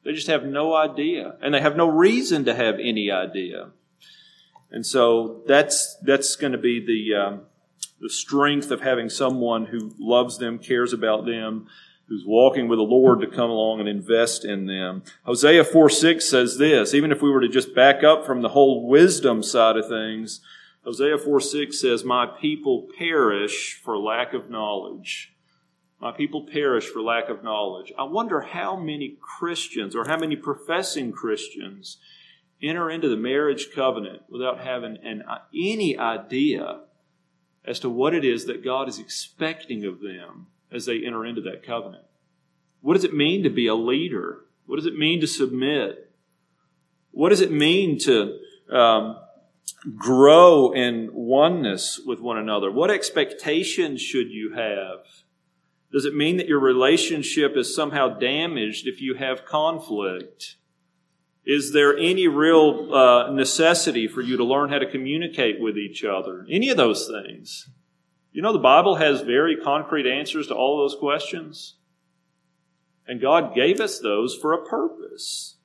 They 0.07 0.13
just 0.13 0.29
have 0.29 0.45
no 0.45 0.73
idea, 0.73 1.35
and 1.43 1.53
they 1.53 1.61
have 1.61 1.77
no 1.77 1.89
reason 1.89 2.45
to 2.45 2.55
have 2.55 2.77
any 2.81 3.11
idea. 3.11 3.71
And 4.71 4.87
so 4.87 5.43
that's 5.49 5.97
that's 5.97 6.37
going 6.37 6.53
to 6.53 6.59
be 6.59 6.79
the 6.79 7.15
um, 7.17 7.41
the 8.01 8.09
strength 8.09 8.71
of 8.71 8.83
having 8.83 9.11
someone 9.11 9.67
who 9.67 9.95
loves 9.99 10.39
them, 10.39 10.61
cares 10.61 10.93
about 10.93 11.27
them, 11.27 11.67
who's 12.07 12.23
walking 12.25 12.69
with 12.69 12.79
the 12.79 12.85
Lord 12.85 13.21
to 13.21 13.27
come 13.27 13.51
along 13.51 13.81
and 13.81 13.89
invest 13.89 14.45
in 14.45 14.67
them. 14.67 15.03
Hosea 15.25 15.65
4 15.65 15.91
6 15.91 16.25
says 16.25 16.57
this, 16.57 16.95
even 16.95 17.11
if 17.11 17.21
we 17.21 17.31
were 17.31 17.41
to 17.41 17.49
just 17.49 17.75
back 17.75 18.05
up 18.05 18.25
from 18.25 18.43
the 18.43 18.51
whole 18.51 18.87
wisdom 18.87 19.43
side 19.43 19.77
of 19.77 19.89
things, 19.89 20.41
Hosea 20.85 21.19
4 21.19 21.41
6 21.41 21.81
says, 21.81 22.05
My 22.05 22.27
people 22.27 22.87
perish 22.97 23.81
for 23.83 23.99
lack 23.99 24.35
of 24.35 24.51
knowledge. 24.51 25.33
My 26.01 26.13
people 26.13 26.47
perish 26.53 26.87
for 26.87 27.01
lack 27.01 27.29
of 27.29 27.43
knowledge. 27.43 27.93
I 27.99 28.05
wonder 28.05 28.41
how 28.43 28.77
many 28.77 29.17
Christians 29.21 29.97
or 29.97 30.07
how 30.07 30.19
many 30.19 30.37
professing 30.37 31.11
Christians 31.13 31.99
enter 32.63 32.91
into 32.91 33.09
the 33.09 33.17
marriage 33.17 33.69
covenant 33.75 34.23
without 34.29 34.61
having 34.61 34.99
an, 35.03 35.25
any 35.55 35.97
idea 35.97 36.81
as 37.65 37.81
to 37.81 37.89
what 37.89 38.15
it 38.15 38.25
is 38.25 38.45
that 38.47 38.65
God 38.65 38.89
is 38.89 38.99
expecting 38.99 39.85
of 39.85 40.01
them 40.01 40.47
as 40.71 40.87
they 40.87 41.05
enter 41.05 41.25
into 41.25 41.41
that 41.43 41.65
covenant. 41.65 42.05
What 42.81 42.95
does 42.95 43.05
it 43.05 43.15
mean 43.15 43.43
to 43.43 43.51
be 43.51 43.67
a 43.67 43.75
leader? 43.75 44.45
What 44.67 44.77
does 44.77 44.87
it 44.87 44.97
mean 44.97 45.21
to 45.21 45.27
submit? 45.27 46.13
What 47.11 47.31
does 47.31 47.41
it 47.41 47.51
mean 47.51 47.99
to 48.01 48.39
um, 48.71 49.17
grow 49.97 50.73
in 50.73 51.11
oneness 51.13 52.01
with 52.05 52.21
one 52.21 52.37
another? 52.37 52.71
What 52.71 52.91
expectations 52.91 54.01
should 54.01 54.31
you 54.31 54.53
have? 54.55 55.07
Does 55.93 56.05
it 56.05 56.15
mean 56.15 56.37
that 56.37 56.49
your 56.49 56.59
relationship 56.59 57.57
is 57.57 57.75
somehow 57.75 58.09
damaged 58.09 58.87
if 58.87 59.01
you 59.01 59.15
have 59.15 59.45
conflict? 59.45 60.57
Is 61.45 61.73
there 61.73 61.97
any 61.97 62.27
real 62.27 62.93
uh, 62.93 63.31
necessity 63.31 64.09
for 64.09 64.21
you 64.21 64.37
to 64.37 64.45
learn 64.45 64.71
how 64.71 64.79
to 64.79 64.91
communicate 64.91 65.61
with 65.61 65.79
each 65.79 66.05
other? 66.05 66.45
Any 66.51 66.71
of 66.71 66.77
those 66.77 67.09
things. 67.09 67.71
You 68.33 68.43
know, 68.43 68.53
the 68.53 68.59
Bible 68.59 68.97
has 68.97 69.21
very 69.21 69.57
concrete 69.57 70.07
answers 70.07 70.49
to 70.49 70.55
all 70.55 70.79
those 70.79 70.99
questions. 70.99 71.77
And 73.07 73.21
God 73.21 73.55
gave 73.55 73.81
us 73.81 74.01
those 74.01 74.35
for 74.35 74.53
a 74.53 74.67
purpose. 74.67 75.57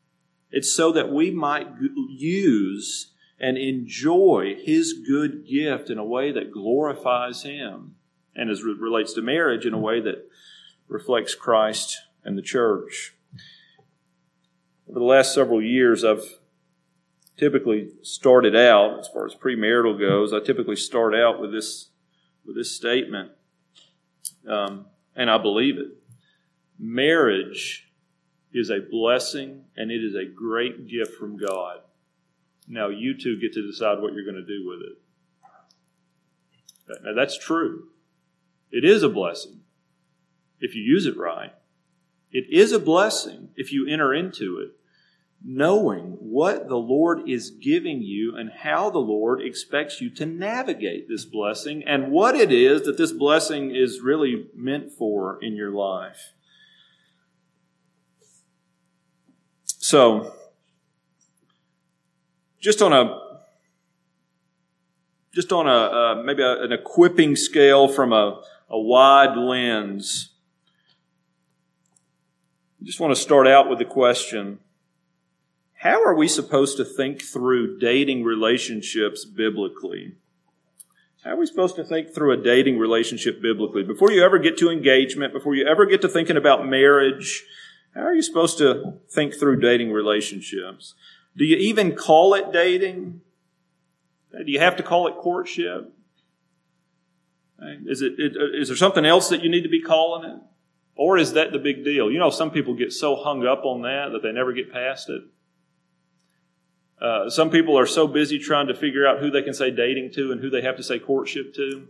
It's 0.52 0.72
so 0.72 0.92
that 0.92 1.12
we 1.12 1.32
might 1.32 1.68
use 2.10 3.14
and 3.40 3.58
enjoy 3.58 4.56
His 4.62 4.94
good 4.94 5.48
gift 5.48 5.90
in 5.90 5.98
a 5.98 6.06
way 6.06 6.32
that 6.32 6.52
glorifies 6.52 7.42
Him 7.42 7.96
and 8.36 8.50
as 8.50 8.60
it 8.60 8.80
relates 8.80 9.14
to 9.14 9.22
marriage 9.22 9.66
in 9.66 9.74
a 9.74 9.80
way 9.80 10.00
that 10.02 10.30
reflects 10.88 11.36
Christ 11.36 11.98
and 12.24 12.38
the 12.38 12.42
church. 12.42 13.14
Over 14.90 15.00
the 15.00 15.06
last 15.06 15.34
several 15.34 15.62
years, 15.62 16.04
I've 16.04 16.24
typically 17.38 17.90
started 18.04 18.56
out, 18.56 19.00
as 19.00 19.08
far 19.08 19.26
as 19.26 19.34
premarital 19.36 20.00
goes, 20.00 20.34
I 20.34 20.40
typically 20.40 20.76
start 20.76 21.16
out 21.16 21.40
with 21.40 21.52
this 21.52 21.90
with 22.46 22.56
this 22.56 22.72
statement, 22.72 23.32
um, 24.48 24.88
and 25.16 25.30
I 25.30 25.38
believe 25.38 25.78
it. 25.78 25.90
Marriage 26.80 27.88
is 28.54 28.70
a 28.70 28.80
blessing 28.80 29.64
and 29.78 29.92
it 29.92 30.04
is 30.04 30.16
a 30.16 30.26
great 30.26 30.88
gift 30.88 31.14
from 31.16 31.38
God. 31.38 31.78
Now 32.68 32.90
you 32.90 33.18
two 33.18 33.40
get 33.40 33.54
to 33.54 33.66
decide 33.66 34.00
what 34.00 34.14
you're 34.14 34.26
going 34.26 34.36
to 34.36 34.46
do 34.46 34.68
with 34.68 34.80
it. 34.82 34.98
Now 37.04 37.14
that's 37.14 37.38
true. 37.38 37.88
It 38.72 38.86
is 38.86 39.04
a 39.04 39.10
blessing 39.10 39.62
if 40.60 40.76
you 40.76 40.82
use 40.82 41.06
it 41.06 41.18
right. 41.18 41.54
It 42.32 42.46
is 42.50 42.72
a 42.72 42.80
blessing 42.80 43.50
if 43.56 43.72
you 43.72 43.88
enter 43.88 44.14
into 44.14 44.60
it 44.60 44.72
knowing 45.44 46.18
what 46.20 46.68
the 46.68 46.78
Lord 46.78 47.28
is 47.28 47.50
giving 47.50 48.02
you 48.02 48.36
and 48.36 48.52
how 48.52 48.90
the 48.90 49.00
Lord 49.00 49.42
expects 49.42 50.00
you 50.00 50.10
to 50.12 50.26
navigate 50.26 51.08
this 51.08 51.26
blessing 51.26 51.84
and 51.86 52.12
what 52.12 52.36
it 52.36 52.52
is 52.52 52.84
that 52.84 52.98
this 52.98 53.12
blessing 53.12 53.74
is 53.76 54.02
really 54.02 54.48
meant 54.56 54.92
for 54.92 55.44
in 55.44 55.56
your 55.56 55.72
life. 55.72 56.34
So, 59.66 60.34
just 62.60 62.82
on 62.82 62.94
a 62.94 63.20
just 65.34 65.52
on 65.52 65.66
a 65.66 65.72
uh, 65.72 66.24
maybe 66.24 66.44
a, 66.44 66.62
an 66.62 66.72
equipping 66.72 67.36
scale 67.36 67.88
from 67.88 68.14
a, 68.14 68.42
a 68.72 68.80
wide 68.80 69.38
lens, 69.38 70.30
I 72.82 72.86
just 72.86 73.00
want 73.00 73.14
to 73.14 73.22
start 73.22 73.46
out 73.46 73.70
with 73.70 73.78
the 73.78 73.86
question 73.86 74.60
how 75.76 76.04
are 76.04 76.14
we 76.14 76.28
supposed 76.28 76.78
to 76.78 76.86
think 76.86 77.24
through 77.24 77.80
dating 77.80 78.24
relationships 78.24 79.26
biblically? 79.26 80.14
How 81.24 81.32
are 81.32 81.38
we 81.38 81.48
supposed 81.48 81.76
to 81.76 81.84
think 81.84 82.14
through 82.14 82.32
a 82.32 82.38
dating 82.38 82.78
relationship 82.78 83.42
biblically? 83.42 83.82
Before 83.82 84.12
you 84.12 84.24
ever 84.24 84.38
get 84.38 84.58
to 84.60 84.70
engagement, 84.70 85.34
before 85.34 85.56
you 85.56 85.66
ever 85.68 85.88
get 85.88 86.02
to 86.02 86.08
thinking 86.08 86.38
about 86.38 86.68
marriage, 86.68 87.44
how 87.96 88.02
are 88.02 88.14
you 88.14 88.22
supposed 88.22 88.60
to 88.60 89.00
think 89.10 89.34
through 89.34 89.60
dating 89.60 89.92
relationships? 89.92 90.94
Do 91.36 91.46
you 91.46 91.58
even 91.58 91.96
call 91.96 92.36
it 92.36 92.52
dating? 92.54 93.22
Do 94.32 94.52
you 94.52 94.60
have 94.60 94.76
to 94.78 94.84
call 94.84 95.08
it 95.08 95.16
courtship? 95.16 95.92
Is, 97.86 98.02
it, 98.02 98.14
is 98.18 98.70
there 98.70 98.78
something 98.78 99.06
else 99.06 99.30
that 99.30 99.44
you 99.44 99.50
need 99.50 99.62
to 99.64 99.70
be 99.70 99.82
calling 99.82 100.30
it? 100.30 100.40
Or 100.96 101.18
is 101.18 101.34
that 101.34 101.52
the 101.52 101.60
big 101.60 101.84
deal? 101.84 102.12
You 102.12 102.20
know, 102.20 102.30
some 102.30 102.52
people 102.52 102.74
get 102.74 102.92
so 102.92 103.16
hung 103.16 103.46
up 103.46 103.64
on 103.66 103.82
that 103.84 104.10
that 104.12 104.24
they 104.24 104.32
never 104.32 104.54
get 104.54 104.72
past 104.72 105.10
it. 105.10 105.24
Uh, 107.02 107.30
some 107.30 107.50
people 107.50 107.78
are 107.78 107.88
so 107.88 108.08
busy 108.08 108.38
trying 108.38 108.68
to 108.68 108.76
figure 108.76 109.08
out 109.08 109.20
who 109.20 109.32
they 109.32 109.42
can 109.42 109.54
say 109.54 109.72
dating 109.72 110.12
to 110.14 110.32
and 110.32 110.42
who 110.42 110.50
they 110.50 110.62
have 110.62 110.78
to 110.78 110.84
say 110.84 111.00
courtship 111.00 111.56
to. 111.56 111.88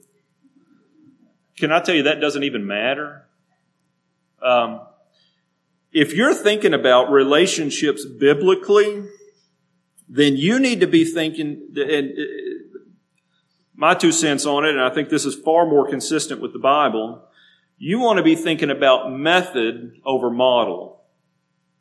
Can 1.57 1.71
I 1.71 1.81
tell 1.81 1.95
you 1.95 2.03
that 2.03 2.21
doesn't 2.21 2.43
even 2.43 2.65
matter? 2.65 3.27
Um, 4.41 4.81
if 5.91 6.13
you're 6.13 6.33
thinking 6.33 6.73
about 6.73 7.11
relationships 7.11 8.05
biblically, 8.05 9.03
then 10.07 10.37
you 10.37 10.59
need 10.59 10.79
to 10.79 10.87
be 10.87 11.03
thinking, 11.03 11.69
and 11.75 12.11
uh, 12.11 12.23
my 13.81 13.95
two 13.95 14.11
cents 14.11 14.45
on 14.45 14.63
it, 14.63 14.69
and 14.69 14.79
I 14.79 14.91
think 14.91 15.09
this 15.09 15.25
is 15.25 15.33
far 15.33 15.65
more 15.65 15.89
consistent 15.89 16.39
with 16.39 16.53
the 16.53 16.59
Bible, 16.59 17.23
you 17.79 17.97
want 17.97 18.17
to 18.17 18.23
be 18.23 18.35
thinking 18.35 18.69
about 18.69 19.11
method 19.11 20.00
over 20.05 20.29
model. 20.29 21.01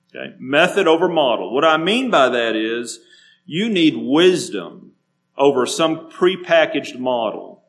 Okay? 0.08 0.34
Method 0.38 0.88
over 0.88 1.10
model. 1.10 1.54
What 1.54 1.62
I 1.62 1.76
mean 1.76 2.10
by 2.10 2.30
that 2.30 2.56
is, 2.56 3.00
you 3.44 3.68
need 3.68 3.96
wisdom 3.98 4.92
over 5.36 5.66
some 5.66 6.08
prepackaged 6.10 6.98
model. 6.98 7.64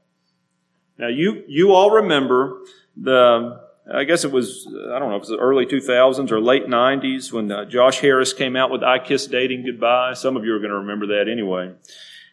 Now 0.97 1.09
you, 1.09 1.43
you 1.49 1.73
all 1.73 1.91
remember 1.91 2.61
the, 2.95 3.59
I 3.93 4.05
guess 4.05 4.23
it 4.23 4.31
was, 4.31 4.65
I 4.65 4.97
don't 4.97 5.09
know 5.09 5.17
if 5.17 5.23
it 5.23 5.29
was 5.29 5.29
the 5.29 5.39
early 5.39 5.65
2000s 5.65 6.31
or 6.31 6.39
late 6.39 6.67
90s 6.67 7.33
when 7.33 7.51
uh, 7.51 7.65
Josh 7.65 7.99
Harris 7.99 8.31
came 8.31 8.55
out 8.55 8.71
with 8.71 8.81
I 8.81 8.99
Kiss 8.99 9.27
Dating 9.27 9.65
Goodbye. 9.65 10.13
Some 10.13 10.37
of 10.37 10.45
you 10.45 10.53
are 10.53 10.59
going 10.59 10.71
to 10.71 10.77
remember 10.77 11.07
that 11.07 11.29
anyway. 11.29 11.73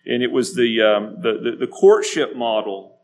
And 0.07 0.23
it 0.23 0.31
was 0.31 0.55
the, 0.55 0.83
um, 0.83 1.21
the, 1.21 1.39
the, 1.51 1.57
the, 1.61 1.67
courtship 1.67 2.35
model 2.35 2.99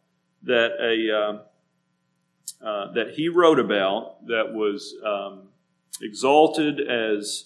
that 0.44 0.72
a, 0.80 1.14
uh, 1.16 2.66
uh, 2.66 2.92
that 2.92 3.10
he 3.14 3.28
wrote 3.28 3.58
about 3.58 4.26
that 4.26 4.54
was 4.54 4.94
um, 5.04 5.48
exalted 6.00 6.80
as 6.80 7.44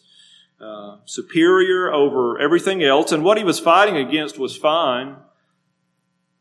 uh, 0.61 0.97
superior 1.05 1.93
over 1.93 2.39
everything 2.41 2.83
else, 2.83 3.13
and 3.13 3.25
what 3.25 3.39
he 3.39 3.45
was 3.45 3.61
fighting 3.61 3.97
against 3.97 4.39
was 4.39 4.57
fine. 4.57 5.17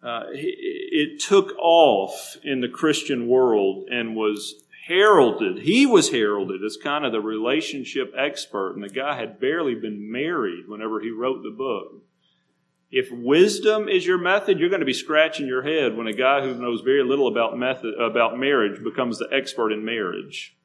Uh, 0.01 0.23
it 0.31 1.19
took 1.19 1.55
off 1.57 2.37
in 2.43 2.61
the 2.61 2.69
Christian 2.69 3.27
world 3.27 3.87
and 3.89 4.15
was 4.15 4.63
heralded. 4.87 5.59
He 5.63 5.85
was 5.85 6.11
heralded 6.11 6.63
as 6.63 6.77
kind 6.77 7.05
of 7.05 7.11
the 7.11 7.19
relationship 7.19 8.13
expert, 8.17 8.73
and 8.73 8.83
the 8.83 8.89
guy 8.89 9.17
had 9.17 9.39
barely 9.39 9.75
been 9.75 10.11
married 10.11 10.67
whenever 10.67 10.99
he 11.01 11.09
wrote 11.09 11.43
the 11.43 11.51
book. 11.51 12.03
If 12.89 13.11
wisdom 13.11 13.89
is 13.89 14.05
your 14.05 14.17
method, 14.17 14.59
you're 14.59 14.69
going 14.69 14.79
to 14.79 14.85
be 14.85 14.93
scratching 14.93 15.45
your 15.45 15.61
head 15.61 15.97
when 15.97 16.07
a 16.07 16.13
guy 16.13 16.41
who 16.41 16.55
knows 16.55 16.81
very 16.81 17.03
little 17.03 17.27
about 17.27 17.57
method 17.57 17.93
about 17.95 18.39
marriage 18.39 18.81
becomes 18.81 19.19
the 19.19 19.27
expert 19.31 19.71
in 19.71 19.83
marriage. 19.83 20.55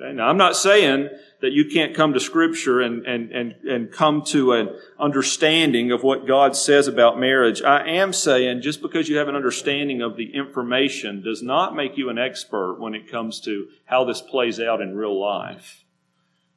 Okay? 0.00 0.14
Now, 0.14 0.28
I'm 0.28 0.38
not 0.38 0.56
saying 0.56 1.10
that 1.42 1.52
you 1.52 1.66
can't 1.66 1.94
come 1.94 2.14
to 2.14 2.20
Scripture 2.20 2.80
and, 2.80 3.04
and, 3.06 3.30
and, 3.32 3.54
and 3.68 3.92
come 3.92 4.22
to 4.26 4.52
an 4.52 4.70
understanding 4.98 5.92
of 5.92 6.02
what 6.02 6.26
God 6.26 6.56
says 6.56 6.88
about 6.88 7.18
marriage. 7.18 7.62
I 7.62 7.86
am 7.86 8.12
saying 8.14 8.62
just 8.62 8.80
because 8.80 9.08
you 9.08 9.18
have 9.18 9.28
an 9.28 9.36
understanding 9.36 10.00
of 10.00 10.16
the 10.16 10.34
information 10.34 11.22
does 11.22 11.42
not 11.42 11.76
make 11.76 11.98
you 11.98 12.08
an 12.08 12.18
expert 12.18 12.76
when 12.78 12.94
it 12.94 13.10
comes 13.10 13.40
to 13.40 13.68
how 13.84 14.04
this 14.04 14.22
plays 14.22 14.58
out 14.58 14.80
in 14.80 14.96
real 14.96 15.18
life. 15.18 15.84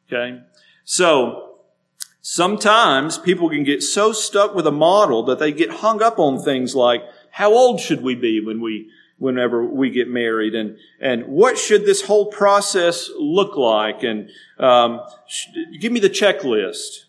Okay? 0.07 0.41
So, 0.85 1.48
sometimes 2.21 3.17
people 3.17 3.49
can 3.49 3.63
get 3.63 3.81
so 3.81 4.11
stuck 4.11 4.53
with 4.55 4.67
a 4.67 4.71
model 4.71 5.23
that 5.25 5.39
they 5.39 5.51
get 5.51 5.69
hung 5.69 6.01
up 6.01 6.19
on 6.19 6.41
things 6.41 6.75
like, 6.75 7.03
how 7.31 7.53
old 7.53 7.79
should 7.79 8.01
we 8.01 8.15
be 8.15 8.43
when 8.43 8.61
we 8.61 8.89
whenever 9.17 9.63
we 9.65 9.89
get 9.89 10.07
married? 10.07 10.55
And, 10.55 10.77
and 11.01 11.27
what 11.27 11.57
should 11.57 11.85
this 11.85 12.03
whole 12.03 12.27
process 12.27 13.09
look 13.17 13.57
like? 13.57 14.01
And 14.01 14.29
um, 14.57 15.01
sh- 15.27 15.47
give 15.79 15.91
me 15.91 15.99
the 15.99 16.09
checklist. 16.09 17.05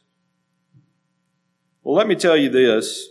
Well 1.83 1.95
let 1.95 2.09
me 2.09 2.17
tell 2.17 2.37
you 2.37 2.51
this. 2.51 3.09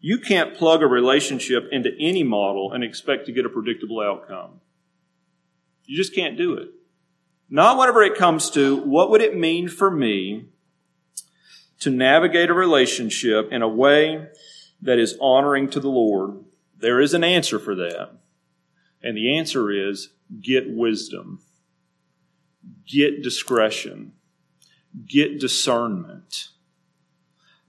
You 0.00 0.18
can't 0.18 0.56
plug 0.56 0.82
a 0.82 0.86
relationship 0.86 1.68
into 1.72 1.90
any 1.98 2.22
model 2.22 2.72
and 2.72 2.84
expect 2.84 3.26
to 3.26 3.32
get 3.32 3.44
a 3.44 3.48
predictable 3.48 4.00
outcome. 4.00 4.60
You 5.84 5.96
just 5.96 6.14
can't 6.14 6.36
do 6.36 6.54
it. 6.54 6.68
Not 7.50 7.76
whenever 7.76 8.02
it 8.02 8.14
comes 8.14 8.50
to 8.50 8.76
what 8.76 9.10
would 9.10 9.20
it 9.20 9.36
mean 9.36 9.68
for 9.68 9.90
me 9.90 10.46
to 11.80 11.90
navigate 11.90 12.50
a 12.50 12.54
relationship 12.54 13.52
in 13.52 13.62
a 13.62 13.68
way 13.68 14.26
that 14.80 14.98
is 14.98 15.16
honoring 15.20 15.68
to 15.68 15.80
the 15.80 15.88
lord 15.88 16.44
there 16.78 17.00
is 17.00 17.14
an 17.14 17.24
answer 17.24 17.58
for 17.58 17.74
that 17.74 18.18
and 19.02 19.16
the 19.16 19.36
answer 19.36 19.70
is 19.70 20.10
get 20.40 20.68
wisdom, 20.68 21.40
get 22.86 23.22
discretion, 23.22 24.12
get 25.06 25.40
discernment. 25.40 26.48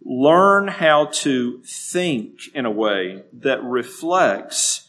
Learn 0.04 0.70
how 0.70 1.06
to 1.06 1.62
think 1.64 2.40
in 2.54 2.66
a 2.66 2.72
way 2.72 3.24
that 3.34 3.64
reflects 3.64 4.88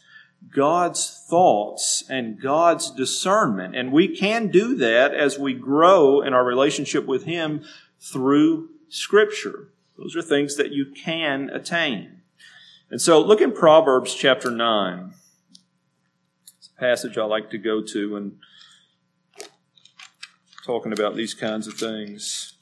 God's 0.53 1.23
thoughts 1.29 2.03
and 2.09 2.41
God's 2.41 2.89
discernment. 2.89 3.75
And 3.75 3.91
we 3.91 4.07
can 4.07 4.47
do 4.47 4.75
that 4.77 5.13
as 5.13 5.37
we 5.37 5.53
grow 5.53 6.21
in 6.21 6.33
our 6.33 6.43
relationship 6.43 7.05
with 7.05 7.25
Him 7.25 7.63
through 7.99 8.69
Scripture. 8.91 9.69
Those 9.97 10.15
are 10.17 10.21
things 10.21 10.57
that 10.57 10.71
you 10.71 10.85
can 10.85 11.49
attain. 11.49 12.21
And 12.89 13.01
so 13.01 13.21
look 13.21 13.39
in 13.39 13.53
Proverbs 13.53 14.13
chapter 14.13 14.51
9 14.51 15.13
It's 16.57 16.69
a 16.75 16.79
passage 16.79 17.17
I 17.17 17.23
like 17.23 17.49
to 17.51 17.57
go 17.57 17.81
to 17.81 18.13
when 18.13 18.37
talking 20.65 20.91
about 20.91 21.15
these 21.15 21.33
kinds 21.33 21.67
of 21.67 21.75
things. 21.75 22.53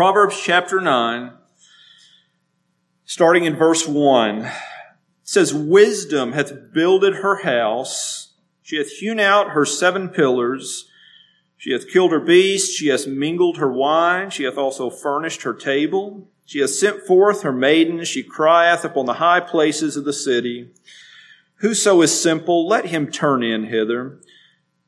Proverbs 0.00 0.40
chapter 0.42 0.80
9, 0.80 1.30
starting 3.04 3.44
in 3.44 3.54
verse 3.54 3.86
1 3.86 4.50
says, 5.24 5.52
Wisdom 5.52 6.32
hath 6.32 6.72
builded 6.72 7.16
her 7.16 7.42
house. 7.42 8.32
She 8.62 8.78
hath 8.78 8.88
hewn 8.92 9.20
out 9.20 9.50
her 9.50 9.66
seven 9.66 10.08
pillars. 10.08 10.88
She 11.58 11.72
hath 11.72 11.90
killed 11.90 12.12
her 12.12 12.18
beasts. 12.18 12.74
She 12.74 12.88
hath 12.88 13.06
mingled 13.06 13.58
her 13.58 13.70
wine. 13.70 14.30
She 14.30 14.44
hath 14.44 14.56
also 14.56 14.88
furnished 14.88 15.42
her 15.42 15.52
table. 15.52 16.30
She 16.46 16.60
hath 16.60 16.70
sent 16.70 17.02
forth 17.02 17.42
her 17.42 17.52
maidens. 17.52 18.08
She 18.08 18.22
crieth 18.22 18.86
upon 18.86 19.04
the 19.04 19.12
high 19.12 19.40
places 19.40 19.98
of 19.98 20.06
the 20.06 20.14
city. 20.14 20.70
Whoso 21.56 22.00
is 22.00 22.18
simple, 22.18 22.66
let 22.66 22.86
him 22.86 23.10
turn 23.10 23.42
in 23.42 23.64
hither. 23.64 24.18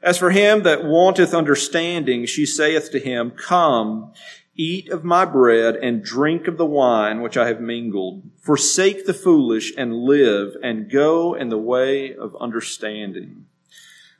As 0.03 0.17
for 0.17 0.31
him 0.31 0.63
that 0.63 0.85
wanteth 0.85 1.35
understanding, 1.35 2.25
she 2.25 2.47
saith 2.47 2.91
to 2.91 2.99
him, 2.99 3.31
Come, 3.31 4.13
Eat 4.55 4.91
of 4.91 5.03
my 5.03 5.25
bread 5.25 5.77
and 5.77 6.05
drink 6.05 6.47
of 6.47 6.59
the 6.59 6.67
wine 6.67 7.23
which 7.23 7.39
I 7.39 7.47
have 7.47 7.61
mingled. 7.61 8.23
Forsake 8.39 9.07
the 9.07 9.15
foolish 9.15 9.73
and 9.77 9.95
live 9.95 10.57
and 10.63 10.91
go 10.91 11.35
in 11.35 11.49
the 11.49 11.59
way 11.59 12.15
of 12.15 12.37
understanding. 12.39 13.47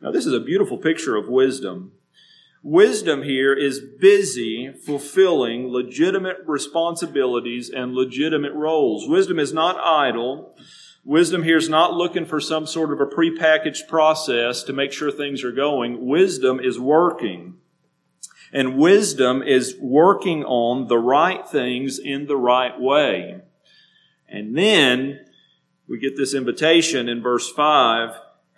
Now, 0.01 0.11
this 0.11 0.25
is 0.25 0.33
a 0.33 0.41
beautiful 0.41 0.79
picture 0.79 1.17
of 1.17 1.29
wisdom. 1.29 1.93
Wisdom 2.63 3.25
here 3.25 3.53
is 3.53 3.81
busy 3.81 4.73
fulfilling 4.73 5.69
legitimate 5.69 6.39
responsibilities 6.47 7.69
and 7.69 7.93
legitimate 7.93 8.53
roles. 8.53 9.09
Wisdom 9.09 9.39
is 9.39 9.53
not 9.53 9.77
idle. 9.79 10.57
Wisdom 11.05 11.43
here 11.43 11.57
is 11.57 11.69
not 11.69 11.93
looking 11.93 12.25
for 12.25 12.41
some 12.41 12.67
sort 12.67 12.93
of 12.93 13.01
a 13.01 13.07
prepackaged 13.07 13.89
process 13.89 14.63
to 14.63 14.73
make 14.73 14.93
sure 14.93 15.11
things 15.11 15.43
are 15.43 15.53
going. 15.53 16.07
Wisdom 16.07 16.61
is 16.61 16.79
working. 16.79 17.57
And 18.53 18.77
wisdom 18.77 19.43
is 19.43 19.77
working 19.81 20.45
on 20.45 20.89
the 20.89 20.99
right 20.99 21.49
things 21.49 21.99
in 21.99 22.27
the 22.27 22.37
right 22.37 22.79
way. 22.79 23.41
And 24.29 24.57
then 24.57 25.21
we 25.89 25.99
get 25.99 26.17
this 26.17 26.35
invitation 26.35 27.09
in 27.09 27.23
verse 27.23 27.51
5 27.51 28.15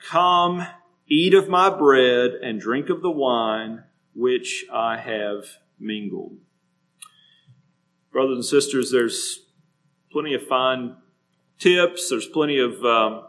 Come, 0.09 0.67
eat 1.09 1.33
of 1.35 1.49
my 1.49 1.71
bread, 1.71 2.33
and 2.43 2.61
drink 2.61 2.91
of 2.91 3.03
the 3.03 3.11
wine 3.11 3.85
which 4.15 4.65
I 4.73 4.99
have 4.99 5.45
mingled. 5.79 6.37
Brothers 8.13 8.37
and 8.37 8.45
sisters, 8.45 8.91
there's 8.93 9.41
plenty 10.13 10.35
of 10.35 10.47
fine 10.47 10.97
tips, 11.59 12.09
there's 12.09 12.27
plenty 12.27 12.59
of 12.61 12.85
um, 12.85 13.25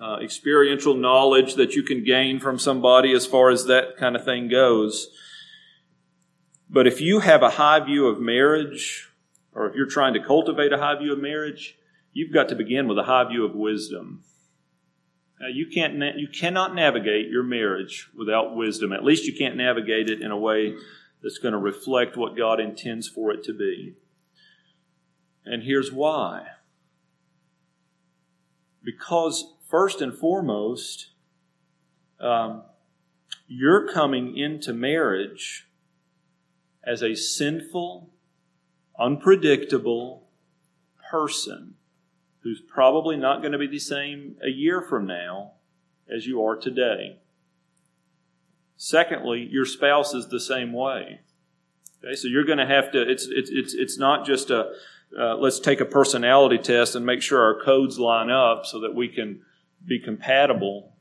uh, 0.00 0.18
experiential 0.22 0.94
knowledge 0.94 1.54
that 1.54 1.74
you 1.74 1.82
can 1.82 2.04
gain 2.04 2.38
from 2.38 2.58
somebody 2.58 3.12
as 3.12 3.26
far 3.26 3.50
as 3.50 3.64
that 3.66 3.96
kind 3.96 4.14
of 4.14 4.24
thing 4.24 4.48
goes. 4.48 5.08
But 6.70 6.86
if 6.86 7.00
you 7.00 7.20
have 7.20 7.42
a 7.42 7.50
high 7.50 7.80
view 7.80 8.08
of 8.08 8.20
marriage, 8.20 9.08
or 9.54 9.66
if 9.66 9.74
you're 9.74 9.86
trying 9.86 10.14
to 10.14 10.22
cultivate 10.22 10.72
a 10.72 10.78
high 10.78 10.98
view 10.98 11.12
of 11.12 11.18
marriage, 11.18 11.78
you've 12.12 12.32
got 12.32 12.48
to 12.48 12.54
begin 12.54 12.88
with 12.88 12.98
a 12.98 13.04
high 13.04 13.24
view 13.24 13.44
of 13.44 13.54
wisdom. 13.54 14.22
You 15.40 15.66
can't 15.66 15.96
na- 15.96 16.16
you 16.16 16.28
cannot 16.28 16.74
navigate 16.74 17.28
your 17.30 17.44
marriage 17.44 18.10
without 18.14 18.56
wisdom. 18.56 18.92
At 18.92 19.04
least 19.04 19.24
you 19.24 19.34
can't 19.34 19.56
navigate 19.56 20.10
it 20.10 20.20
in 20.20 20.30
a 20.30 20.36
way 20.36 20.74
that's 21.22 21.38
going 21.38 21.52
to 21.52 21.58
reflect 21.58 22.16
what 22.16 22.36
God 22.36 22.60
intends 22.60 23.08
for 23.08 23.30
it 23.30 23.44
to 23.44 23.52
be. 23.52 23.94
And 25.44 25.62
here's 25.62 25.92
why. 25.92 26.46
Because 28.82 29.54
first 29.68 30.00
and 30.00 30.16
foremost, 30.16 31.10
um, 32.20 32.64
you're 33.46 33.88
coming 33.88 34.36
into 34.36 34.72
marriage 34.72 35.67
as 36.88 37.02
a 37.02 37.14
sinful, 37.14 38.08
unpredictable 38.98 40.26
person 41.10 41.74
who's 42.40 42.60
probably 42.60 43.16
not 43.16 43.40
going 43.40 43.52
to 43.52 43.58
be 43.58 43.66
the 43.66 43.78
same 43.78 44.36
a 44.42 44.48
year 44.48 44.80
from 44.80 45.06
now 45.06 45.52
as 46.10 46.26
you 46.26 46.42
are 46.42 46.56
today. 46.56 47.18
Secondly, 48.78 49.46
your 49.50 49.66
spouse 49.66 50.14
is 50.14 50.28
the 50.28 50.40
same 50.40 50.72
way. 50.72 51.20
Okay, 52.02 52.14
so 52.14 52.28
you're 52.28 52.44
going 52.44 52.58
to 52.58 52.66
have 52.66 52.92
to. 52.92 53.02
It's 53.02 53.26
it's 53.26 53.50
it's 53.50 53.74
it's 53.74 53.98
not 53.98 54.24
just 54.24 54.50
a 54.50 54.72
uh, 55.18 55.36
let's 55.36 55.58
take 55.58 55.80
a 55.80 55.84
personality 55.84 56.58
test 56.58 56.94
and 56.94 57.04
make 57.04 57.20
sure 57.20 57.42
our 57.42 57.60
codes 57.62 57.98
line 57.98 58.30
up 58.30 58.64
so 58.64 58.80
that 58.80 58.94
we 58.94 59.08
can 59.08 59.42
be 59.84 59.98
compatible. 59.98 60.92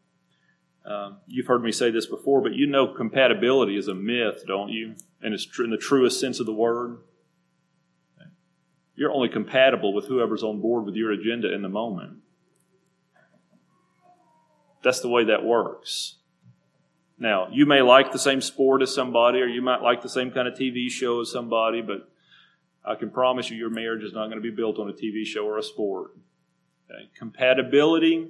Um, 0.86 1.17
you've 1.28 1.47
heard 1.47 1.63
me 1.63 1.71
say 1.71 1.91
this 1.91 2.08
before, 2.08 2.41
but 2.41 2.54
you 2.54 2.65
know 2.65 2.88
compatibility 2.88 3.78
is 3.78 3.88
a 3.88 3.93
myth, 3.93 4.43
don't 4.47 4.69
you? 4.69 4.95
And 5.22 5.34
it's 5.34 5.48
in 5.60 5.70
the 5.70 5.78
truest 5.78 6.20
sense 6.20 6.40
of 6.40 6.46
the 6.46 6.54
word. 6.54 7.00
You're 8.96 9.12
only 9.12 9.30
compatible 9.30 9.94
with 9.94 10.08
whoever's 10.08 10.44
on 10.44 10.60
board 10.60 10.86
with 10.86 10.96
your 10.96 11.12
agenda 11.12 11.54
in 11.54 11.62
the 11.62 11.70
moment. 11.70 12.18
That's 14.84 15.02
the 15.02 15.10
way 15.10 15.26
that 15.26 15.44
works. 15.44 16.16
Now, 17.20 17.48
you 17.52 17.66
may 17.66 17.82
like 17.82 18.12
the 18.12 18.20
same 18.20 18.42
sport 18.42 18.82
as 18.82 18.94
somebody, 18.94 19.40
or 19.40 19.48
you 19.48 19.62
might 19.62 19.82
like 19.82 20.02
the 20.02 20.10
same 20.10 20.32
kind 20.32 20.48
of 20.48 20.54
TV 20.54 20.90
show 20.90 21.22
as 21.22 21.32
somebody, 21.32 21.82
but 21.82 22.10
I 22.86 22.96
can 22.96 23.10
promise 23.10 23.50
you 23.50 23.58
your 23.58 23.70
marriage 23.70 24.04
is 24.04 24.14
not 24.14 24.28
going 24.28 24.42
to 24.42 24.50
be 24.50 24.56
built 24.56 24.80
on 24.80 24.88
a 24.90 24.94
TV 24.94 25.26
show 25.26 25.46
or 25.46 25.58
a 25.58 25.64
sport. 25.64 26.12
Okay? 26.90 27.10
Compatibility 27.18 28.30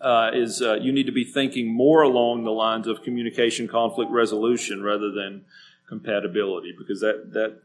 uh, 0.00 0.30
is 0.34 0.60
uh, 0.60 0.74
you 0.74 0.92
need 0.92 1.06
to 1.06 1.12
be 1.12 1.24
thinking 1.24 1.72
more 1.72 2.02
along 2.02 2.44
the 2.44 2.50
lines 2.50 2.86
of 2.86 3.02
communication, 3.02 3.68
conflict 3.68 4.10
resolution, 4.10 4.82
rather 4.82 5.10
than 5.10 5.44
compatibility 5.86 6.74
because 6.76 7.00
that, 7.00 7.32
that 7.32 7.60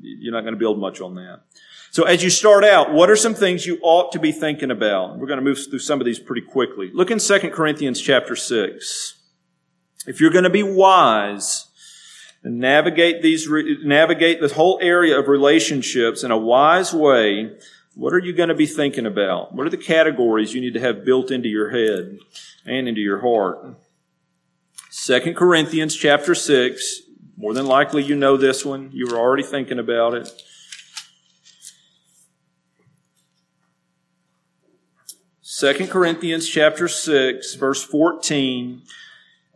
you're 0.00 0.32
not 0.32 0.42
going 0.42 0.54
to 0.54 0.58
build 0.58 0.78
much 0.78 1.00
on 1.00 1.14
that. 1.16 1.40
So 1.90 2.04
as 2.04 2.22
you 2.22 2.30
start 2.30 2.64
out, 2.64 2.92
what 2.92 3.10
are 3.10 3.16
some 3.16 3.34
things 3.34 3.66
you 3.66 3.78
ought 3.82 4.12
to 4.12 4.18
be 4.18 4.32
thinking 4.32 4.70
about? 4.70 5.18
We're 5.18 5.26
going 5.26 5.38
to 5.38 5.44
move 5.44 5.58
through 5.68 5.80
some 5.80 6.00
of 6.00 6.06
these 6.06 6.18
pretty 6.18 6.40
quickly. 6.40 6.90
Look 6.92 7.10
in 7.10 7.18
2 7.18 7.50
Corinthians 7.50 8.00
chapter 8.00 8.34
6. 8.34 9.18
If 10.06 10.20
you're 10.20 10.30
going 10.30 10.44
to 10.44 10.50
be 10.50 10.62
wise 10.62 11.66
and 12.42 12.58
navigate 12.58 13.22
these, 13.22 13.46
navigate 13.84 14.40
this 14.40 14.52
whole 14.52 14.78
area 14.80 15.18
of 15.18 15.28
relationships 15.28 16.24
in 16.24 16.30
a 16.30 16.38
wise 16.38 16.94
way, 16.94 17.52
what 17.94 18.14
are 18.14 18.18
you 18.18 18.32
going 18.32 18.48
to 18.48 18.54
be 18.54 18.66
thinking 18.66 19.04
about? 19.04 19.54
What 19.54 19.66
are 19.66 19.70
the 19.70 19.76
categories 19.76 20.54
you 20.54 20.62
need 20.62 20.74
to 20.74 20.80
have 20.80 21.04
built 21.04 21.30
into 21.30 21.48
your 21.48 21.70
head 21.70 22.18
and 22.64 22.88
into 22.88 23.02
your 23.02 23.20
heart? 23.20 23.76
2 24.92 25.34
Corinthians 25.34 25.94
chapter 25.94 26.34
6, 26.34 27.02
more 27.42 27.52
than 27.52 27.66
likely, 27.66 28.04
you 28.04 28.14
know 28.14 28.36
this 28.36 28.64
one. 28.64 28.90
You 28.92 29.08
were 29.08 29.18
already 29.18 29.42
thinking 29.42 29.80
about 29.80 30.14
it. 30.14 30.30
2 35.58 35.88
Corinthians 35.88 36.48
chapter 36.48 36.86
6, 36.86 37.54
verse 37.56 37.82
14. 37.82 38.82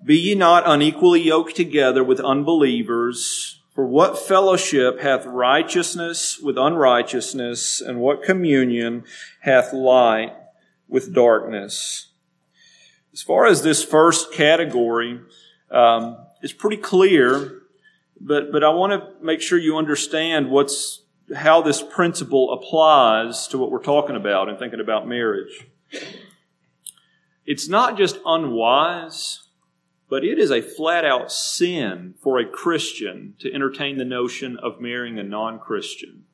Be 0.04 0.16
ye 0.16 0.34
not 0.34 0.64
unequally 0.66 1.22
yoked 1.22 1.54
together 1.54 2.02
with 2.02 2.18
unbelievers. 2.18 3.60
For 3.72 3.86
what 3.86 4.18
fellowship 4.18 4.98
hath 4.98 5.24
righteousness 5.24 6.40
with 6.40 6.58
unrighteousness, 6.58 7.80
and 7.80 8.00
what 8.00 8.24
communion 8.24 9.04
hath 9.42 9.72
light 9.72 10.34
with 10.88 11.14
darkness? 11.14 12.08
As 13.12 13.22
far 13.22 13.46
as 13.46 13.62
this 13.62 13.84
first 13.84 14.32
category, 14.32 15.20
um, 15.70 16.16
it's 16.42 16.52
pretty 16.52 16.78
clear, 16.78 17.62
but, 18.20 18.52
but 18.52 18.64
I 18.64 18.70
want 18.70 18.92
to 18.92 19.24
make 19.24 19.40
sure 19.40 19.58
you 19.58 19.76
understand 19.76 20.50
what's, 20.50 21.02
how 21.34 21.62
this 21.62 21.82
principle 21.82 22.52
applies 22.52 23.46
to 23.48 23.58
what 23.58 23.70
we're 23.70 23.82
talking 23.82 24.16
about 24.16 24.48
and 24.48 24.58
thinking 24.58 24.80
about 24.80 25.06
marriage. 25.06 25.66
It's 27.44 27.68
not 27.68 27.96
just 27.96 28.18
unwise, 28.24 29.44
but 30.08 30.24
it 30.24 30.38
is 30.38 30.50
a 30.50 30.62
flat 30.62 31.04
out 31.04 31.30
sin 31.30 32.14
for 32.20 32.38
a 32.38 32.46
Christian 32.46 33.34
to 33.40 33.52
entertain 33.52 33.98
the 33.98 34.04
notion 34.04 34.56
of 34.56 34.80
marrying 34.80 35.18
a 35.18 35.22
non 35.22 35.58
Christian. 35.58 36.24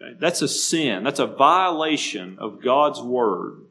Okay? 0.00 0.16
That's 0.18 0.42
a 0.42 0.48
sin. 0.48 1.04
That's 1.04 1.20
a 1.20 1.26
violation 1.26 2.38
of 2.38 2.62
God's 2.62 3.00
Word. 3.00 3.66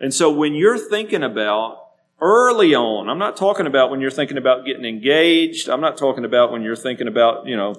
And 0.00 0.14
so 0.14 0.30
when 0.30 0.54
you're 0.54 0.78
thinking 0.78 1.22
about 1.22 1.87
early 2.20 2.74
on, 2.74 3.08
I'm 3.08 3.18
not 3.18 3.36
talking 3.36 3.66
about 3.66 3.90
when 3.90 4.00
you're 4.00 4.10
thinking 4.10 4.38
about 4.38 4.64
getting 4.66 4.84
engaged. 4.84 5.68
I'm 5.68 5.80
not 5.80 5.96
talking 5.96 6.24
about 6.24 6.52
when 6.52 6.62
you're 6.62 6.76
thinking 6.76 7.08
about, 7.08 7.46
you 7.46 7.56
know, 7.56 7.74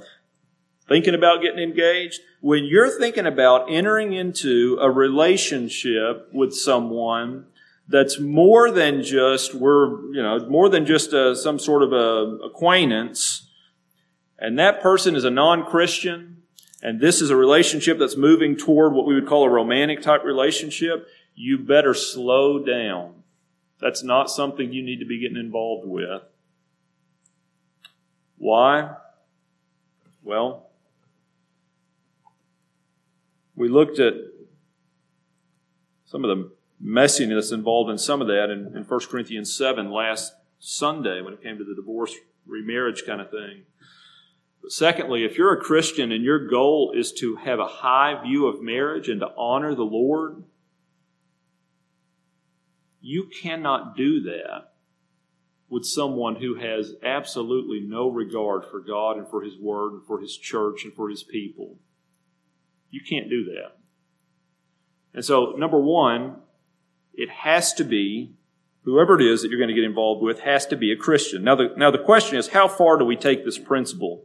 thinking 0.87 1.13
about 1.13 1.41
getting 1.41 1.59
engaged. 1.59 2.21
When 2.41 2.65
you're 2.65 2.89
thinking 2.89 3.25
about 3.25 3.69
entering 3.69 4.13
into 4.13 4.77
a 4.81 4.89
relationship 4.89 6.29
with 6.33 6.53
someone 6.53 7.45
that's 7.89 8.19
more 8.19 8.69
than 8.69 9.03
just 9.03 9.55
we're 9.55 9.89
you 10.13 10.21
know 10.21 10.47
more 10.47 10.69
than 10.69 10.85
just 10.85 11.11
a, 11.11 11.35
some 11.35 11.59
sort 11.59 11.81
of 11.81 11.91
a 11.91 12.45
acquaintance 12.45 13.49
and 14.37 14.57
that 14.59 14.79
person 14.79 15.15
is 15.15 15.25
a 15.25 15.29
non-christian 15.29 16.43
and 16.81 17.01
this 17.01 17.19
is 17.19 17.31
a 17.31 17.35
relationship 17.35 17.97
that's 17.97 18.15
moving 18.15 18.55
toward 18.55 18.93
what 18.93 19.05
we 19.05 19.15
would 19.15 19.27
call 19.27 19.43
a 19.43 19.49
romantic 19.49 20.01
type 20.01 20.23
relationship 20.23 21.07
you 21.33 21.57
better 21.57 21.95
slow 21.95 22.63
down 22.63 23.18
that's 23.79 24.03
not 24.03 24.29
something 24.29 24.71
you 24.71 24.83
need 24.83 24.99
to 24.99 25.05
be 25.05 25.19
getting 25.19 25.37
involved 25.37 25.87
with 25.87 26.21
why 28.37 28.89
well 30.23 30.69
we 33.55 33.67
looked 33.67 33.99
at 33.99 34.13
some 36.05 36.23
of 36.23 36.35
the 36.35 36.51
messiness 36.83 37.51
involved 37.51 37.91
in 37.91 37.97
some 37.97 38.21
of 38.21 38.27
that 38.27 38.49
in, 38.49 38.75
in 38.75 38.83
1 38.83 38.99
Corinthians 39.11 39.55
7 39.55 39.91
last 39.91 40.33
Sunday 40.59 41.21
when 41.21 41.33
it 41.33 41.43
came 41.43 41.57
to 41.57 41.63
the 41.63 41.75
divorce 41.75 42.15
remarriage 42.47 43.05
kind 43.05 43.21
of 43.21 43.29
thing. 43.29 43.63
But 44.61 44.71
secondly, 44.71 45.23
if 45.23 45.37
you're 45.37 45.53
a 45.53 45.61
Christian 45.61 46.11
and 46.11 46.23
your 46.23 46.47
goal 46.47 46.93
is 46.95 47.11
to 47.13 47.35
have 47.37 47.59
a 47.59 47.65
high 47.65 48.21
view 48.23 48.47
of 48.47 48.61
marriage 48.61 49.09
and 49.09 49.19
to 49.21 49.31
honor 49.37 49.75
the 49.75 49.83
Lord, 49.83 50.43
you 53.01 53.29
cannot 53.41 53.95
do 53.95 54.21
that 54.21 54.73
with 55.69 55.85
someone 55.85 56.37
who 56.37 56.55
has 56.55 56.93
absolutely 57.03 57.79
no 57.79 58.09
regard 58.09 58.65
for 58.65 58.79
God 58.79 59.17
and 59.17 59.27
for 59.27 59.43
His 59.43 59.57
Word 59.57 59.93
and 59.93 60.05
for 60.05 60.19
His 60.19 60.35
church 60.35 60.83
and 60.83 60.93
for 60.93 61.09
His 61.09 61.23
people. 61.23 61.77
You 62.89 63.01
can't 63.07 63.29
do 63.29 63.45
that. 63.45 63.77
And 65.13 65.23
so, 65.23 65.53
number 65.57 65.79
one, 65.79 66.37
it 67.13 67.29
has 67.29 67.73
to 67.73 67.83
be, 67.83 68.35
whoever 68.83 69.19
it 69.19 69.25
is 69.25 69.41
that 69.41 69.49
you're 69.49 69.59
going 69.59 69.69
to 69.69 69.75
get 69.75 69.83
involved 69.83 70.23
with 70.23 70.39
has 70.41 70.65
to 70.67 70.75
be 70.75 70.91
a 70.91 70.97
Christian. 70.97 71.43
Now 71.43 71.55
the, 71.55 71.73
now 71.77 71.91
the 71.91 71.99
question 71.99 72.37
is, 72.37 72.49
how 72.49 72.67
far 72.67 72.97
do 72.97 73.05
we 73.05 73.15
take 73.15 73.45
this 73.45 73.59
principle 73.59 74.23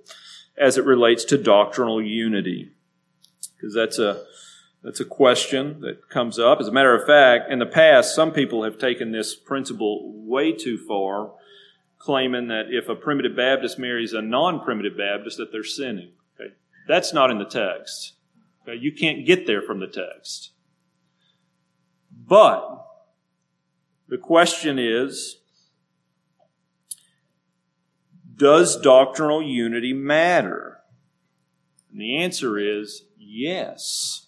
as 0.58 0.78
it 0.78 0.84
relates 0.84 1.24
to 1.26 1.38
doctrinal 1.38 2.02
unity? 2.02 2.72
Because 3.56 3.74
that's 3.74 3.98
a, 3.98 4.24
that's 4.84 5.00
a 5.00 5.06
question 5.06 5.80
that 5.80 6.10
comes 6.10 6.38
up. 6.38 6.60
As 6.60 6.68
a 6.68 6.72
matter 6.72 6.94
of 6.94 7.06
fact, 7.06 7.50
in 7.50 7.58
the 7.58 7.64
past, 7.64 8.14
some 8.14 8.32
people 8.32 8.64
have 8.64 8.76
taken 8.76 9.12
this 9.12 9.34
principle 9.34 10.12
way 10.14 10.52
too 10.52 10.76
far, 10.76 11.32
claiming 11.98 12.48
that 12.48 12.66
if 12.68 12.90
a 12.90 12.94
primitive 12.94 13.34
Baptist 13.34 13.78
marries 13.78 14.12
a 14.12 14.20
non-primitive 14.20 14.94
Baptist, 14.94 15.38
that 15.38 15.50
they're 15.50 15.64
sinning. 15.64 16.12
Okay? 16.38 16.52
That's 16.86 17.14
not 17.14 17.30
in 17.30 17.38
the 17.38 17.46
text. 17.46 18.12
Okay? 18.62 18.78
You 18.78 18.92
can't 18.92 19.24
get 19.24 19.46
there 19.46 19.62
from 19.62 19.80
the 19.80 19.86
text. 19.86 20.50
But 22.12 22.86
the 24.06 24.18
question 24.18 24.78
is 24.78 25.38
Does 28.36 28.78
doctrinal 28.78 29.42
unity 29.42 29.94
matter? 29.94 30.80
And 31.90 32.02
the 32.02 32.18
answer 32.18 32.58
is 32.58 33.04
yes. 33.16 34.23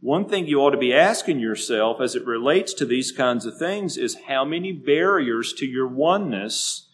One 0.00 0.28
thing 0.28 0.46
you 0.46 0.60
ought 0.60 0.70
to 0.70 0.78
be 0.78 0.94
asking 0.94 1.40
yourself 1.40 2.00
as 2.00 2.14
it 2.14 2.24
relates 2.24 2.72
to 2.74 2.84
these 2.84 3.10
kinds 3.10 3.44
of 3.44 3.58
things 3.58 3.96
is 3.96 4.16
how 4.28 4.44
many 4.44 4.72
barriers 4.72 5.52
to 5.54 5.66
your 5.66 5.88
oneness 5.88 6.88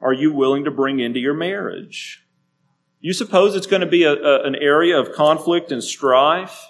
are 0.00 0.12
you 0.12 0.32
willing 0.32 0.64
to 0.64 0.70
bring 0.70 0.98
into 0.98 1.20
your 1.20 1.34
marriage? 1.34 2.26
You 3.00 3.12
suppose 3.12 3.54
it's 3.54 3.66
going 3.66 3.80
to 3.80 3.86
be 3.86 4.02
a, 4.02 4.12
a, 4.12 4.44
an 4.44 4.56
area 4.56 4.98
of 4.98 5.12
conflict 5.12 5.70
and 5.70 5.82
strife? 5.82 6.66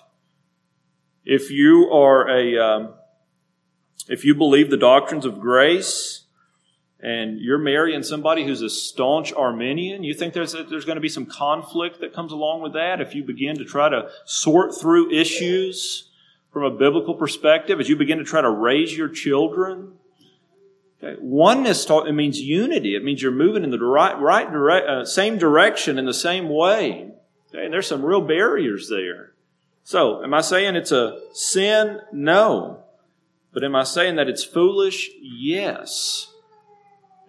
If 1.24 1.50
you 1.50 1.90
are 1.90 2.28
a, 2.28 2.58
um, 2.58 2.94
if 4.08 4.24
you 4.24 4.35
believe 4.35 4.68
the 4.68 4.76
doctrines 4.76 5.24
of 5.24 5.40
grace 5.40 6.21
and 7.03 7.41
you're 7.41 7.59
marrying 7.59 8.05
somebody 8.05 8.45
who's 8.45 8.62
a 8.62 8.71
staunch 8.71 9.33
Arminian, 9.33 10.05
you 10.05 10.15
think 10.15 10.35
there's, 10.35 10.53
there's 10.53 10.85
going 10.85 10.97
to 10.97 11.01
be 11.01 11.09
some 11.09 11.27
conflict 11.27 12.01
that 12.01 12.15
comes 12.15 12.31
along 12.31 12.62
with 12.62 12.75
that 12.75 13.01
if 13.01 13.15
you 13.15 13.25
begin 13.25 13.59
to 13.59 13.65
try 13.65 13.88
to 13.88 14.09
sort 14.25 14.73
through 14.81 15.11
issues 15.11 16.09
from 16.53 16.62
a 16.62 16.71
biblical 16.71 17.15
perspective, 17.15 17.81
as 17.81 17.88
you 17.88 17.97
begin 17.97 18.19
to 18.19 18.25
try 18.25 18.41
to 18.41 18.51
raise 18.51 18.97
your 18.97 19.09
children. 19.09 19.95
Okay. 21.03 21.19
Oneness 21.21 21.85
talk, 21.85 22.07
it 22.07 22.12
means 22.12 22.41
unity. 22.41 22.95
It 22.95 23.03
means 23.03 23.21
you're 23.21 23.33
moving 23.33 23.65
in 23.65 23.71
the 23.71 23.79
right, 23.79 24.17
right 24.21 24.51
direct, 24.51 24.87
uh, 24.88 25.05
same 25.05 25.38
direction 25.38 25.99
in 25.99 26.05
the 26.05 26.15
same 26.15 26.49
way. 26.49 27.11
Okay. 27.49 27.65
And 27.65 27.73
there's 27.73 27.88
some 27.88 28.05
real 28.05 28.21
barriers 28.21 28.88
there. 28.88 29.33
So, 29.83 30.23
am 30.23 30.33
I 30.33 30.43
saying 30.43 30.77
it's 30.77 30.93
a 30.93 31.19
sin? 31.33 32.01
No. 32.12 32.85
But 33.53 33.65
am 33.65 33.75
I 33.75 33.83
saying 33.83 34.15
that 34.17 34.29
it's 34.29 34.45
foolish? 34.45 35.11
Yes. 35.21 36.32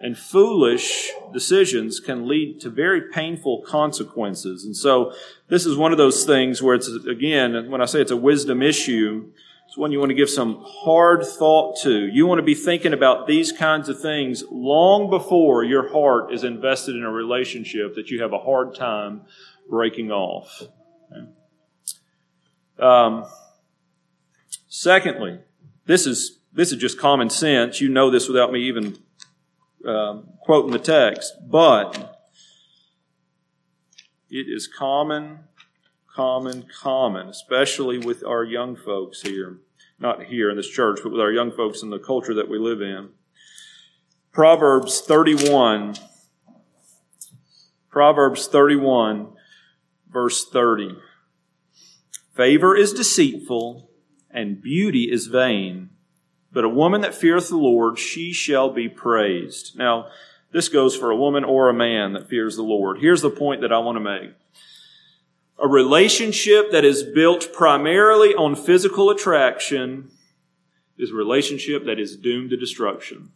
And 0.00 0.18
foolish 0.18 1.10
decisions 1.32 2.00
can 2.00 2.28
lead 2.28 2.60
to 2.60 2.68
very 2.68 3.10
painful 3.10 3.62
consequences. 3.62 4.64
And 4.64 4.76
so 4.76 5.14
this 5.48 5.64
is 5.64 5.76
one 5.76 5.92
of 5.92 5.98
those 5.98 6.24
things 6.24 6.60
where 6.62 6.74
it's, 6.74 6.88
again, 6.88 7.70
when 7.70 7.80
I 7.80 7.86
say 7.86 8.00
it's 8.00 8.10
a 8.10 8.16
wisdom 8.16 8.60
issue, 8.60 9.30
it's 9.66 9.78
one 9.78 9.92
you 9.92 9.98
want 9.98 10.10
to 10.10 10.14
give 10.14 10.28
some 10.28 10.62
hard 10.64 11.24
thought 11.24 11.78
to. 11.82 12.06
You 12.06 12.26
want 12.26 12.38
to 12.38 12.44
be 12.44 12.54
thinking 12.54 12.92
about 12.92 13.26
these 13.26 13.50
kinds 13.50 13.88
of 13.88 14.00
things 14.00 14.44
long 14.50 15.08
before 15.08 15.64
your 15.64 15.90
heart 15.90 16.34
is 16.34 16.44
invested 16.44 16.96
in 16.96 17.02
a 17.02 17.10
relationship 17.10 17.94
that 17.94 18.10
you 18.10 18.20
have 18.22 18.32
a 18.32 18.38
hard 18.38 18.74
time 18.74 19.22
breaking 19.70 20.10
off. 20.10 20.64
Um, 22.78 23.24
secondly, 24.68 25.38
this 25.86 26.06
is, 26.06 26.40
this 26.52 26.72
is 26.72 26.78
just 26.78 26.98
common 26.98 27.30
sense. 27.30 27.80
You 27.80 27.88
know 27.88 28.10
this 28.10 28.28
without 28.28 28.52
me 28.52 28.60
even 28.64 28.98
um, 29.86 30.28
quoting 30.40 30.72
the 30.72 30.78
text. 30.78 31.34
But 31.46 32.18
it 34.30 34.46
is 34.48 34.66
common, 34.66 35.40
common, 36.14 36.66
common, 36.80 37.28
especially 37.28 37.98
with 37.98 38.24
our 38.24 38.44
young 38.44 38.76
folks 38.76 39.22
here. 39.22 39.58
Not 39.98 40.24
here 40.24 40.50
in 40.50 40.56
this 40.56 40.68
church, 40.68 41.00
but 41.02 41.12
with 41.12 41.20
our 41.20 41.30
young 41.30 41.52
folks 41.52 41.82
in 41.82 41.90
the 41.90 41.98
culture 41.98 42.34
that 42.34 42.48
we 42.48 42.58
live 42.58 42.80
in. 42.80 43.10
Proverbs 44.32 45.00
31. 45.00 45.94
Proverbs 47.88 48.48
31, 48.48 49.28
verse 50.10 50.44
30. 50.48 50.96
Favor 52.34 52.76
is 52.76 52.92
deceitful 52.92 53.88
and 54.28 54.60
beauty 54.60 55.04
is 55.04 55.28
vain. 55.28 55.90
But 56.54 56.64
a 56.64 56.68
woman 56.68 57.00
that 57.00 57.14
feareth 57.14 57.48
the 57.48 57.56
Lord, 57.56 57.98
she 57.98 58.32
shall 58.32 58.70
be 58.70 58.88
praised. 58.88 59.76
Now, 59.76 60.06
this 60.52 60.68
goes 60.68 60.96
for 60.96 61.10
a 61.10 61.16
woman 61.16 61.42
or 61.42 61.68
a 61.68 61.74
man 61.74 62.12
that 62.12 62.28
fears 62.28 62.54
the 62.54 62.62
Lord. 62.62 62.98
Here's 63.00 63.22
the 63.22 63.28
point 63.28 63.60
that 63.62 63.72
I 63.72 63.78
want 63.78 63.96
to 63.96 64.00
make. 64.00 64.30
A 65.58 65.66
relationship 65.66 66.70
that 66.70 66.84
is 66.84 67.02
built 67.02 67.52
primarily 67.52 68.34
on 68.34 68.54
physical 68.54 69.10
attraction 69.10 70.10
is 70.96 71.10
a 71.10 71.14
relationship 71.14 71.86
that 71.86 71.98
is 71.98 72.16
doomed 72.16 72.50
to 72.50 72.56
destruction. 72.56 73.30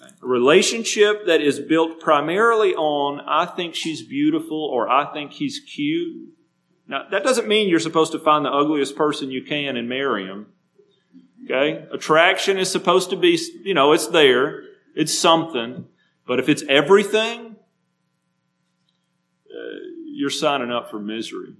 A 0.00 0.26
relationship 0.26 1.26
that 1.26 1.40
is 1.40 1.58
built 1.58 1.98
primarily 1.98 2.74
on, 2.74 3.20
I 3.26 3.46
think 3.46 3.74
she's 3.74 4.02
beautiful 4.02 4.62
or 4.62 4.88
I 4.88 5.12
think 5.12 5.32
he's 5.32 5.60
cute, 5.60 6.34
Now, 6.88 7.06
that 7.10 7.22
doesn't 7.22 7.46
mean 7.46 7.68
you're 7.68 7.80
supposed 7.80 8.12
to 8.12 8.18
find 8.18 8.44
the 8.44 8.50
ugliest 8.50 8.96
person 8.96 9.30
you 9.30 9.42
can 9.42 9.76
and 9.76 9.88
marry 9.88 10.26
him. 10.26 10.46
Okay? 11.50 11.86
Attraction 11.90 12.58
is 12.58 12.70
supposed 12.70 13.10
to 13.10 13.16
be, 13.16 13.38
you 13.62 13.74
know, 13.74 13.92
it's 13.92 14.08
there. 14.08 14.62
It's 14.94 15.16
something. 15.16 15.86
But 16.26 16.38
if 16.38 16.48
it's 16.48 16.62
everything, 16.68 17.56
uh, 19.50 19.78
you're 20.04 20.28
signing 20.28 20.70
up 20.70 20.90
for 20.90 20.98
misery. 20.98 21.54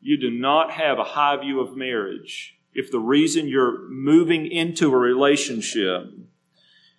You 0.00 0.18
do 0.18 0.30
not 0.30 0.70
have 0.70 0.98
a 0.98 1.04
high 1.04 1.36
view 1.36 1.60
of 1.60 1.76
marriage 1.76 2.56
if 2.72 2.90
the 2.90 3.00
reason 3.00 3.48
you're 3.48 3.88
moving 3.88 4.46
into 4.46 4.92
a 4.92 4.96
relationship 4.96 6.12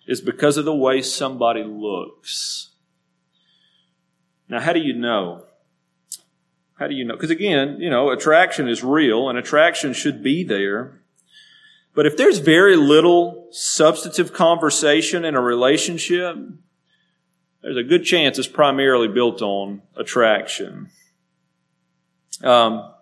is 0.06 0.20
because 0.20 0.56
of 0.56 0.64
the 0.64 0.74
way 0.74 1.02
somebody 1.02 1.64
looks. 1.64 2.70
Now, 4.48 4.60
how 4.60 4.72
do 4.72 4.80
you 4.80 4.94
know? 4.94 5.44
How 6.78 6.86
do 6.86 6.94
you 6.94 7.04
know? 7.04 7.14
Because 7.14 7.30
again, 7.30 7.78
you 7.80 7.90
know, 7.90 8.10
attraction 8.10 8.68
is 8.68 8.84
real 8.84 9.28
and 9.28 9.38
attraction 9.38 9.92
should 9.92 10.22
be 10.22 10.44
there. 10.44 11.00
But 11.98 12.06
if 12.06 12.16
there's 12.16 12.38
very 12.38 12.76
little 12.76 13.48
substantive 13.50 14.32
conversation 14.32 15.24
in 15.24 15.34
a 15.34 15.40
relationship, 15.40 16.36
there's 17.60 17.76
a 17.76 17.82
good 17.82 18.04
chance 18.04 18.38
it's 18.38 18.46
primarily 18.46 19.08
built 19.08 19.42
on 19.42 19.82
attraction. 19.96 20.90
Um, 22.40 22.92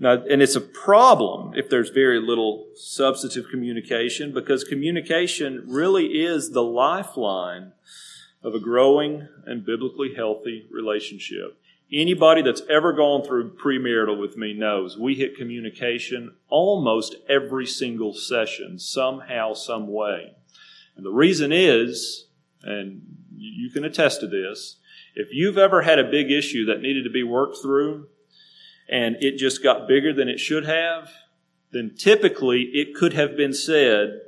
now, 0.00 0.14
and 0.14 0.42
it's 0.42 0.56
a 0.56 0.60
problem 0.60 1.54
if 1.54 1.70
there's 1.70 1.90
very 1.90 2.20
little 2.20 2.66
substantive 2.74 3.48
communication 3.48 4.34
because 4.34 4.64
communication 4.64 5.62
really 5.68 6.06
is 6.06 6.50
the 6.50 6.64
lifeline 6.64 7.70
of 8.42 8.52
a 8.52 8.58
growing 8.58 9.28
and 9.46 9.64
biblically 9.64 10.12
healthy 10.16 10.66
relationship. 10.72 11.56
Anybody 11.90 12.42
that's 12.42 12.62
ever 12.68 12.92
gone 12.92 13.24
through 13.24 13.56
premarital 13.56 14.20
with 14.20 14.36
me 14.36 14.52
knows 14.52 14.98
we 14.98 15.14
hit 15.14 15.36
communication 15.36 16.34
almost 16.48 17.16
every 17.28 17.66
single 17.66 18.12
session, 18.12 18.78
somehow, 18.78 19.54
some 19.54 19.90
way. 19.90 20.34
And 20.96 21.06
the 21.06 21.10
reason 21.10 21.50
is, 21.50 22.26
and 22.62 23.00
you 23.34 23.70
can 23.70 23.84
attest 23.84 24.20
to 24.20 24.26
this, 24.26 24.76
if 25.14 25.28
you've 25.32 25.56
ever 25.56 25.82
had 25.82 25.98
a 25.98 26.10
big 26.10 26.30
issue 26.30 26.66
that 26.66 26.82
needed 26.82 27.04
to 27.04 27.10
be 27.10 27.22
worked 27.22 27.56
through 27.62 28.08
and 28.90 29.16
it 29.20 29.38
just 29.38 29.62
got 29.62 29.88
bigger 29.88 30.12
than 30.12 30.28
it 30.28 30.38
should 30.38 30.66
have, 30.66 31.10
then 31.72 31.94
typically 31.96 32.62
it 32.74 32.94
could 32.94 33.14
have 33.14 33.36
been 33.36 33.54
said, 33.54 34.20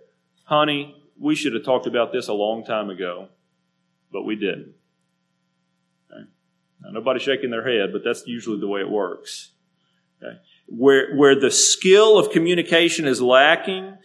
honey, 0.44 0.96
we 1.18 1.34
should 1.34 1.52
have 1.52 1.64
talked 1.64 1.86
about 1.86 2.12
this 2.12 2.28
a 2.28 2.32
long 2.32 2.64
time 2.64 2.88
ago, 2.88 3.28
but 4.10 4.22
we 4.22 4.34
didn't. 4.34 4.74
Now, 6.82 6.90
nobody's 6.90 7.22
shaking 7.22 7.50
their 7.50 7.66
head, 7.66 7.92
but 7.92 8.02
that's 8.04 8.26
usually 8.26 8.58
the 8.58 8.68
way 8.68 8.80
it 8.80 8.90
works. 8.90 9.50
Okay? 10.22 10.38
Where, 10.66 11.14
where 11.14 11.38
the 11.38 11.50
skill 11.50 12.18
of 12.18 12.30
communication 12.30 13.06
is 13.06 13.20
lacking, 13.20 13.98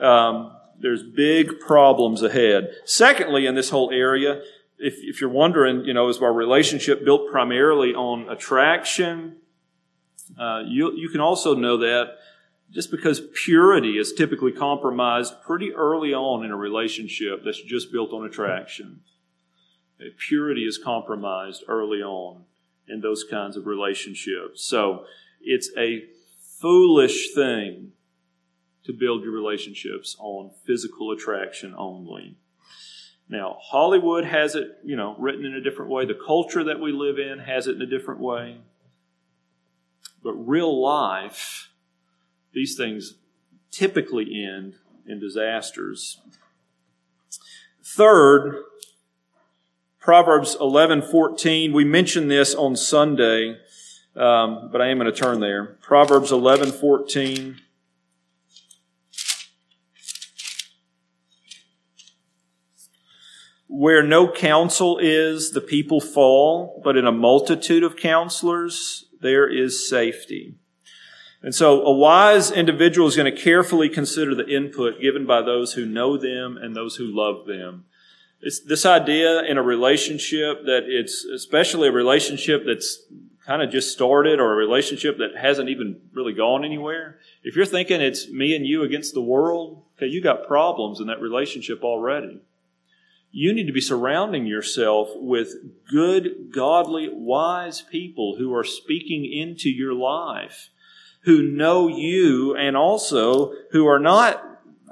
um, 0.00 0.52
there's 0.80 1.02
big 1.02 1.60
problems 1.60 2.22
ahead. 2.22 2.70
Secondly, 2.84 3.46
in 3.46 3.54
this 3.54 3.70
whole 3.70 3.90
area, 3.90 4.42
if, 4.78 4.94
if 4.98 5.20
you're 5.20 5.30
wondering, 5.30 5.84
you 5.84 5.94
know, 5.94 6.08
is 6.08 6.18
our 6.18 6.32
relationship 6.32 7.04
built 7.04 7.30
primarily 7.30 7.94
on 7.94 8.28
attraction? 8.28 9.36
Uh, 10.38 10.62
you, 10.66 10.92
you 10.96 11.08
can 11.08 11.20
also 11.20 11.54
know 11.54 11.78
that 11.78 12.18
just 12.70 12.90
because 12.90 13.22
purity 13.32 13.98
is 13.98 14.12
typically 14.12 14.52
compromised 14.52 15.34
pretty 15.42 15.72
early 15.72 16.12
on 16.12 16.44
in 16.44 16.50
a 16.50 16.56
relationship 16.56 17.42
that's 17.44 17.60
just 17.62 17.90
built 17.90 18.12
on 18.12 18.26
attraction 18.26 19.00
purity 20.16 20.62
is 20.62 20.78
compromised 20.78 21.64
early 21.68 22.02
on 22.02 22.44
in 22.86 23.00
those 23.00 23.24
kinds 23.24 23.56
of 23.56 23.66
relationships. 23.66 24.62
So 24.62 25.04
it's 25.40 25.70
a 25.76 26.04
foolish 26.60 27.34
thing 27.34 27.92
to 28.84 28.92
build 28.92 29.22
your 29.22 29.32
relationships 29.32 30.16
on 30.18 30.50
physical 30.64 31.12
attraction 31.12 31.74
only. 31.76 32.36
Now, 33.28 33.58
Hollywood 33.60 34.24
has 34.24 34.54
it, 34.54 34.78
you 34.82 34.96
know, 34.96 35.14
written 35.18 35.44
in 35.44 35.54
a 35.54 35.60
different 35.60 35.90
way. 35.90 36.06
The 36.06 36.18
culture 36.26 36.64
that 36.64 36.80
we 36.80 36.92
live 36.92 37.18
in 37.18 37.40
has 37.40 37.66
it 37.66 37.76
in 37.76 37.82
a 37.82 37.86
different 37.86 38.20
way. 38.20 38.56
But 40.22 40.32
real 40.32 40.80
life, 40.80 41.70
these 42.52 42.76
things 42.76 43.14
typically 43.70 44.42
end 44.42 44.76
in 45.06 45.20
disasters. 45.20 46.20
Third, 47.84 48.62
Proverbs 50.00 50.56
11:14. 50.60 51.72
We 51.72 51.84
mentioned 51.84 52.30
this 52.30 52.54
on 52.54 52.76
Sunday, 52.76 53.56
um, 54.16 54.70
but 54.70 54.80
I 54.80 54.88
am 54.88 54.98
going 54.98 55.12
to 55.12 55.18
turn 55.18 55.40
there. 55.40 55.76
Proverbs 55.82 56.30
11:14. 56.30 57.56
Where 63.66 64.02
no 64.02 64.30
counsel 64.32 64.98
is, 64.98 65.52
the 65.52 65.60
people 65.60 66.00
fall, 66.00 66.80
but 66.82 66.96
in 66.96 67.06
a 67.06 67.12
multitude 67.12 67.82
of 67.82 67.96
counselors, 67.96 69.04
there 69.20 69.46
is 69.46 69.88
safety. 69.88 70.54
And 71.42 71.54
so 71.54 71.82
a 71.82 71.92
wise 71.92 72.50
individual 72.50 73.06
is 73.06 73.16
going 73.16 73.32
to 73.32 73.40
carefully 73.40 73.88
consider 73.88 74.34
the 74.34 74.48
input 74.48 75.00
given 75.00 75.26
by 75.26 75.42
those 75.42 75.74
who 75.74 75.86
know 75.86 76.16
them 76.16 76.56
and 76.56 76.74
those 76.74 76.96
who 76.96 77.04
love 77.04 77.46
them. 77.46 77.84
It's 78.40 78.60
this 78.60 78.86
idea 78.86 79.42
in 79.42 79.58
a 79.58 79.62
relationship 79.62 80.64
that 80.64 80.84
it's 80.86 81.24
especially 81.24 81.88
a 81.88 81.92
relationship 81.92 82.62
that's 82.64 83.02
kind 83.44 83.62
of 83.62 83.70
just 83.70 83.92
started 83.92 84.38
or 84.38 84.52
a 84.52 84.56
relationship 84.56 85.18
that 85.18 85.30
hasn't 85.40 85.70
even 85.70 86.00
really 86.12 86.34
gone 86.34 86.64
anywhere. 86.64 87.18
If 87.42 87.56
you're 87.56 87.66
thinking 87.66 88.00
it's 88.00 88.28
me 88.28 88.54
and 88.54 88.66
you 88.66 88.82
against 88.82 89.14
the 89.14 89.22
world, 89.22 89.82
okay, 89.96 90.06
you 90.06 90.22
got 90.22 90.46
problems 90.46 91.00
in 91.00 91.06
that 91.06 91.20
relationship 91.20 91.82
already. 91.82 92.40
You 93.30 93.52
need 93.52 93.66
to 93.66 93.72
be 93.72 93.80
surrounding 93.80 94.46
yourself 94.46 95.08
with 95.14 95.54
good, 95.90 96.52
godly, 96.52 97.08
wise 97.10 97.80
people 97.80 98.36
who 98.38 98.54
are 98.54 98.64
speaking 98.64 99.24
into 99.24 99.70
your 99.70 99.94
life, 99.94 100.70
who 101.22 101.42
know 101.42 101.88
you 101.88 102.54
and 102.54 102.76
also 102.76 103.52
who 103.72 103.86
are 103.86 103.98
not, 103.98 104.42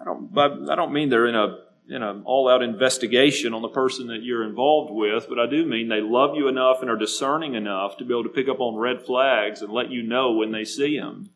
I 0.01 0.05
don't, 0.05 0.71
I 0.71 0.75
don't 0.75 0.93
mean 0.93 1.11
they're 1.11 1.27
in 1.27 1.35
a 1.35 1.59
in 1.89 2.03
an 2.03 2.23
all 2.25 2.49
out 2.49 2.63
investigation 2.63 3.55
on 3.55 3.63
the 3.63 3.69
person 3.69 4.09
that 4.09 4.23
you're 4.23 4.45
involved 4.45 4.93
with, 4.93 5.27
but 5.29 5.39
I 5.39 5.47
do 5.47 5.65
mean 5.65 5.89
they 5.89 6.01
love 6.01 6.35
you 6.35 6.49
enough 6.49 6.79
and 6.81 6.91
are 6.91 6.97
discerning 6.97 7.55
enough 7.55 7.97
to 7.99 8.05
be 8.05 8.13
able 8.13 8.25
to 8.25 8.29
pick 8.29 8.49
up 8.49 8.61
on 8.61 8.77
red 8.77 9.05
flags 9.05 9.63
and 9.63 9.73
let 9.73 9.91
you 9.91 10.03
know 10.03 10.33
when 10.33 10.51
they 10.51 10.65
see 10.65 10.99
them. 10.99 11.31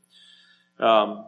Um, 0.78 1.26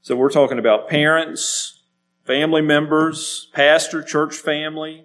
so 0.00 0.16
we're 0.16 0.30
talking 0.30 0.58
about 0.58 0.88
parents, 0.88 1.82
family 2.24 2.62
members, 2.62 3.48
pastor, 3.52 4.02
church 4.02 4.36
family. 4.36 5.04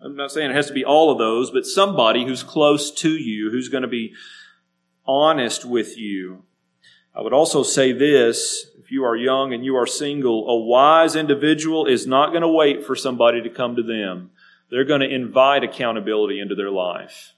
I'm 0.00 0.14
not 0.14 0.30
saying 0.30 0.50
it 0.50 0.54
has 0.54 0.68
to 0.68 0.72
be 0.72 0.84
all 0.84 1.10
of 1.10 1.18
those, 1.18 1.50
but 1.50 1.66
somebody 1.66 2.24
who's 2.24 2.44
close 2.44 2.92
to 2.92 3.10
you, 3.10 3.50
who's 3.50 3.68
going 3.68 3.82
to 3.82 3.88
be 3.88 4.14
honest 5.04 5.64
with 5.64 5.98
you. 5.98 6.44
I 7.12 7.22
would 7.22 7.32
also 7.32 7.64
say 7.64 7.90
this 7.90 8.66
if 8.88 8.92
you 8.92 9.04
are 9.04 9.14
young 9.14 9.52
and 9.52 9.66
you 9.66 9.76
are 9.76 9.86
single, 9.86 10.48
a 10.48 10.56
wise 10.56 11.14
individual 11.14 11.84
is 11.84 12.06
not 12.06 12.30
going 12.30 12.40
to 12.40 12.48
wait 12.48 12.86
for 12.86 12.96
somebody 12.96 13.42
to 13.42 13.50
come 13.50 13.76
to 13.76 13.82
them. 13.82 14.30
They're 14.70 14.86
going 14.86 15.02
to 15.02 15.14
invite 15.14 15.62
accountability 15.62 16.40
into 16.40 16.54
their 16.54 16.70
life. 16.70 17.34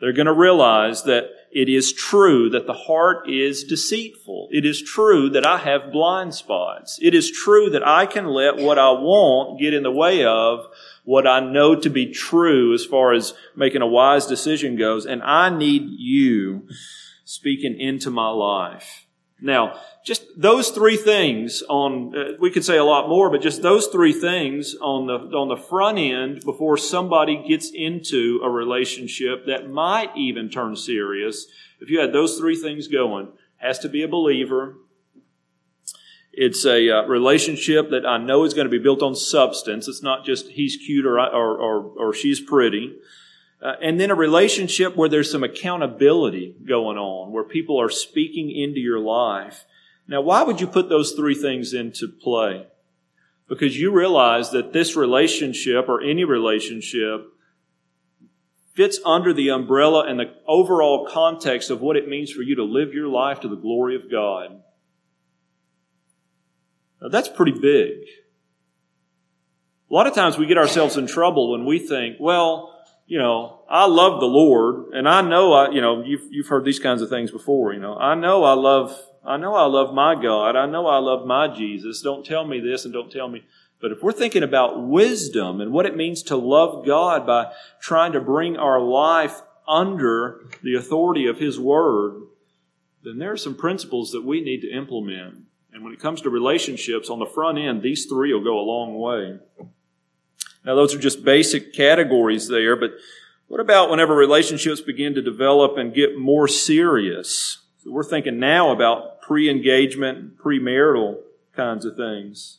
They're 0.00 0.12
going 0.12 0.26
to 0.26 0.34
realize 0.34 1.04
that 1.04 1.30
it 1.50 1.70
is 1.70 1.94
true 1.94 2.50
that 2.50 2.66
the 2.66 2.74
heart 2.74 3.26
is 3.26 3.64
deceitful. 3.64 4.48
It 4.50 4.66
is 4.66 4.82
true 4.82 5.30
that 5.30 5.46
I 5.46 5.56
have 5.56 5.92
blind 5.92 6.34
spots. 6.34 6.98
It 7.00 7.14
is 7.14 7.30
true 7.30 7.70
that 7.70 7.88
I 7.88 8.04
can 8.04 8.26
let 8.26 8.58
what 8.58 8.78
I 8.78 8.90
want 8.90 9.58
get 9.58 9.72
in 9.72 9.82
the 9.82 9.90
way 9.90 10.26
of 10.26 10.66
what 11.04 11.26
I 11.26 11.40
know 11.40 11.74
to 11.74 11.88
be 11.88 12.12
true 12.12 12.74
as 12.74 12.84
far 12.84 13.14
as 13.14 13.32
making 13.56 13.80
a 13.80 13.86
wise 13.86 14.26
decision 14.26 14.76
goes. 14.76 15.06
And 15.06 15.22
I 15.22 15.48
need 15.48 15.84
you 15.86 16.68
speaking 17.24 17.80
into 17.80 18.10
my 18.10 18.28
life. 18.28 19.06
Now, 19.42 19.80
just 20.04 20.22
those 20.36 20.70
three 20.70 20.96
things 20.96 21.62
on, 21.68 22.16
uh, 22.16 22.32
we 22.38 22.50
could 22.50 22.64
say 22.64 22.76
a 22.76 22.84
lot 22.84 23.08
more, 23.08 23.30
but 23.30 23.42
just 23.42 23.62
those 23.62 23.86
three 23.86 24.12
things 24.12 24.74
on 24.80 25.06
the, 25.06 25.36
on 25.36 25.48
the 25.48 25.56
front 25.56 25.98
end 25.98 26.42
before 26.44 26.76
somebody 26.76 27.42
gets 27.46 27.70
into 27.70 28.40
a 28.42 28.50
relationship 28.50 29.46
that 29.46 29.70
might 29.70 30.10
even 30.16 30.48
turn 30.50 30.76
serious. 30.76 31.46
If 31.80 31.90
you 31.90 32.00
had 32.00 32.12
those 32.12 32.38
three 32.38 32.56
things 32.56 32.88
going, 32.88 33.28
has 33.56 33.78
to 33.80 33.88
be 33.88 34.02
a 34.02 34.08
believer. 34.08 34.76
It's 36.32 36.64
a 36.64 36.88
uh, 36.90 37.06
relationship 37.06 37.90
that 37.90 38.06
I 38.06 38.16
know 38.18 38.44
is 38.44 38.54
going 38.54 38.66
to 38.66 38.70
be 38.70 38.78
built 38.78 39.02
on 39.02 39.14
substance. 39.14 39.88
It's 39.88 40.02
not 40.02 40.24
just 40.24 40.48
he's 40.48 40.76
cute 40.76 41.04
or, 41.04 41.18
or, 41.18 41.58
or, 41.58 41.82
or 41.98 42.14
she's 42.14 42.40
pretty. 42.40 42.96
Uh, 43.62 43.74
and 43.82 44.00
then 44.00 44.10
a 44.10 44.14
relationship 44.14 44.96
where 44.96 45.08
there's 45.08 45.30
some 45.30 45.44
accountability 45.44 46.56
going 46.66 46.96
on, 46.96 47.32
where 47.32 47.44
people 47.44 47.80
are 47.80 47.90
speaking 47.90 48.50
into 48.50 48.80
your 48.80 48.98
life. 48.98 49.64
Now, 50.08 50.22
why 50.22 50.42
would 50.42 50.60
you 50.60 50.66
put 50.66 50.88
those 50.88 51.12
three 51.12 51.34
things 51.34 51.74
into 51.74 52.08
play? 52.08 52.66
because 53.50 53.76
you 53.76 53.90
realize 53.90 54.50
that 54.50 54.72
this 54.72 54.94
relationship 54.94 55.88
or 55.88 56.00
any 56.00 56.22
relationship 56.22 57.26
fits 58.74 59.00
under 59.04 59.34
the 59.34 59.50
umbrella 59.50 60.06
and 60.06 60.20
the 60.20 60.32
overall 60.46 61.04
context 61.10 61.68
of 61.68 61.80
what 61.80 61.96
it 61.96 62.08
means 62.08 62.30
for 62.30 62.42
you 62.42 62.54
to 62.54 62.62
live 62.62 62.94
your 62.94 63.08
life 63.08 63.40
to 63.40 63.48
the 63.48 63.56
glory 63.56 63.96
of 63.96 64.08
God. 64.08 64.62
Now, 67.02 67.08
that's 67.08 67.28
pretty 67.28 67.58
big. 67.58 67.98
A 69.90 69.94
lot 69.94 70.06
of 70.06 70.14
times 70.14 70.38
we 70.38 70.46
get 70.46 70.56
ourselves 70.56 70.96
in 70.96 71.08
trouble 71.08 71.50
when 71.50 71.66
we 71.66 71.80
think, 71.80 72.18
well, 72.20 72.79
you 73.10 73.18
know, 73.18 73.62
I 73.68 73.86
love 73.86 74.20
the 74.20 74.26
Lord, 74.26 74.92
and 74.92 75.08
I 75.08 75.20
know 75.20 75.52
I, 75.52 75.70
you 75.70 75.80
know, 75.80 76.04
you've, 76.04 76.28
you've 76.30 76.46
heard 76.46 76.64
these 76.64 76.78
kinds 76.78 77.02
of 77.02 77.08
things 77.08 77.32
before, 77.32 77.74
you 77.74 77.80
know, 77.80 77.96
I 77.96 78.14
know 78.14 78.44
I 78.44 78.52
love, 78.52 78.96
I 79.24 79.36
know 79.36 79.52
I 79.56 79.64
love 79.64 79.92
my 79.92 80.14
God, 80.14 80.54
I 80.54 80.66
know 80.66 80.86
I 80.86 80.98
love 80.98 81.26
my 81.26 81.52
Jesus, 81.52 82.02
don't 82.02 82.24
tell 82.24 82.46
me 82.46 82.60
this 82.60 82.84
and 82.84 82.94
don't 82.94 83.10
tell 83.10 83.28
me. 83.28 83.42
But 83.80 83.90
if 83.90 84.00
we're 84.00 84.12
thinking 84.12 84.44
about 84.44 84.86
wisdom 84.86 85.60
and 85.60 85.72
what 85.72 85.86
it 85.86 85.96
means 85.96 86.22
to 86.24 86.36
love 86.36 86.86
God 86.86 87.26
by 87.26 87.52
trying 87.80 88.12
to 88.12 88.20
bring 88.20 88.56
our 88.56 88.80
life 88.80 89.42
under 89.66 90.42
the 90.62 90.76
authority 90.76 91.26
of 91.26 91.38
His 91.38 91.58
Word, 91.58 92.22
then 93.02 93.18
there 93.18 93.32
are 93.32 93.36
some 93.36 93.56
principles 93.56 94.12
that 94.12 94.24
we 94.24 94.40
need 94.40 94.60
to 94.60 94.70
implement. 94.70 95.46
And 95.72 95.82
when 95.82 95.92
it 95.92 95.98
comes 95.98 96.20
to 96.20 96.30
relationships, 96.30 97.10
on 97.10 97.18
the 97.18 97.26
front 97.26 97.58
end, 97.58 97.82
these 97.82 98.06
three 98.06 98.32
will 98.32 98.44
go 98.44 98.56
a 98.56 98.60
long 98.60 98.96
way. 98.96 99.40
Now, 100.64 100.74
those 100.74 100.94
are 100.94 100.98
just 100.98 101.24
basic 101.24 101.72
categories 101.72 102.48
there, 102.48 102.76
but 102.76 102.92
what 103.48 103.60
about 103.60 103.90
whenever 103.90 104.14
relationships 104.14 104.80
begin 104.80 105.14
to 105.14 105.22
develop 105.22 105.76
and 105.76 105.94
get 105.94 106.18
more 106.18 106.46
serious? 106.46 107.58
So 107.78 107.90
we're 107.90 108.04
thinking 108.04 108.38
now 108.38 108.70
about 108.70 109.22
pre 109.22 109.48
engagement, 109.48 110.38
premarital 110.38 111.18
kinds 111.56 111.84
of 111.84 111.96
things. 111.96 112.58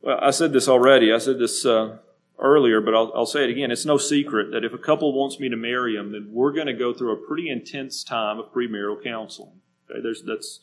Well, 0.00 0.18
I 0.20 0.30
said 0.30 0.52
this 0.52 0.68
already. 0.68 1.12
I 1.12 1.18
said 1.18 1.38
this 1.38 1.64
uh, 1.64 1.98
earlier, 2.38 2.80
but 2.80 2.94
I'll, 2.94 3.12
I'll, 3.14 3.26
say 3.26 3.44
it 3.44 3.50
again. 3.50 3.70
It's 3.70 3.86
no 3.86 3.96
secret 3.96 4.50
that 4.52 4.64
if 4.64 4.72
a 4.72 4.78
couple 4.78 5.12
wants 5.12 5.40
me 5.40 5.48
to 5.48 5.56
marry 5.56 5.96
them, 5.96 6.12
then 6.12 6.28
we're 6.30 6.52
going 6.52 6.66
to 6.66 6.72
go 6.72 6.92
through 6.92 7.12
a 7.12 7.26
pretty 7.26 7.48
intense 7.48 8.04
time 8.04 8.38
of 8.38 8.52
premarital 8.52 9.02
counseling. 9.02 9.60
Okay, 9.90 10.00
there's 10.02 10.22
that's 10.22 10.60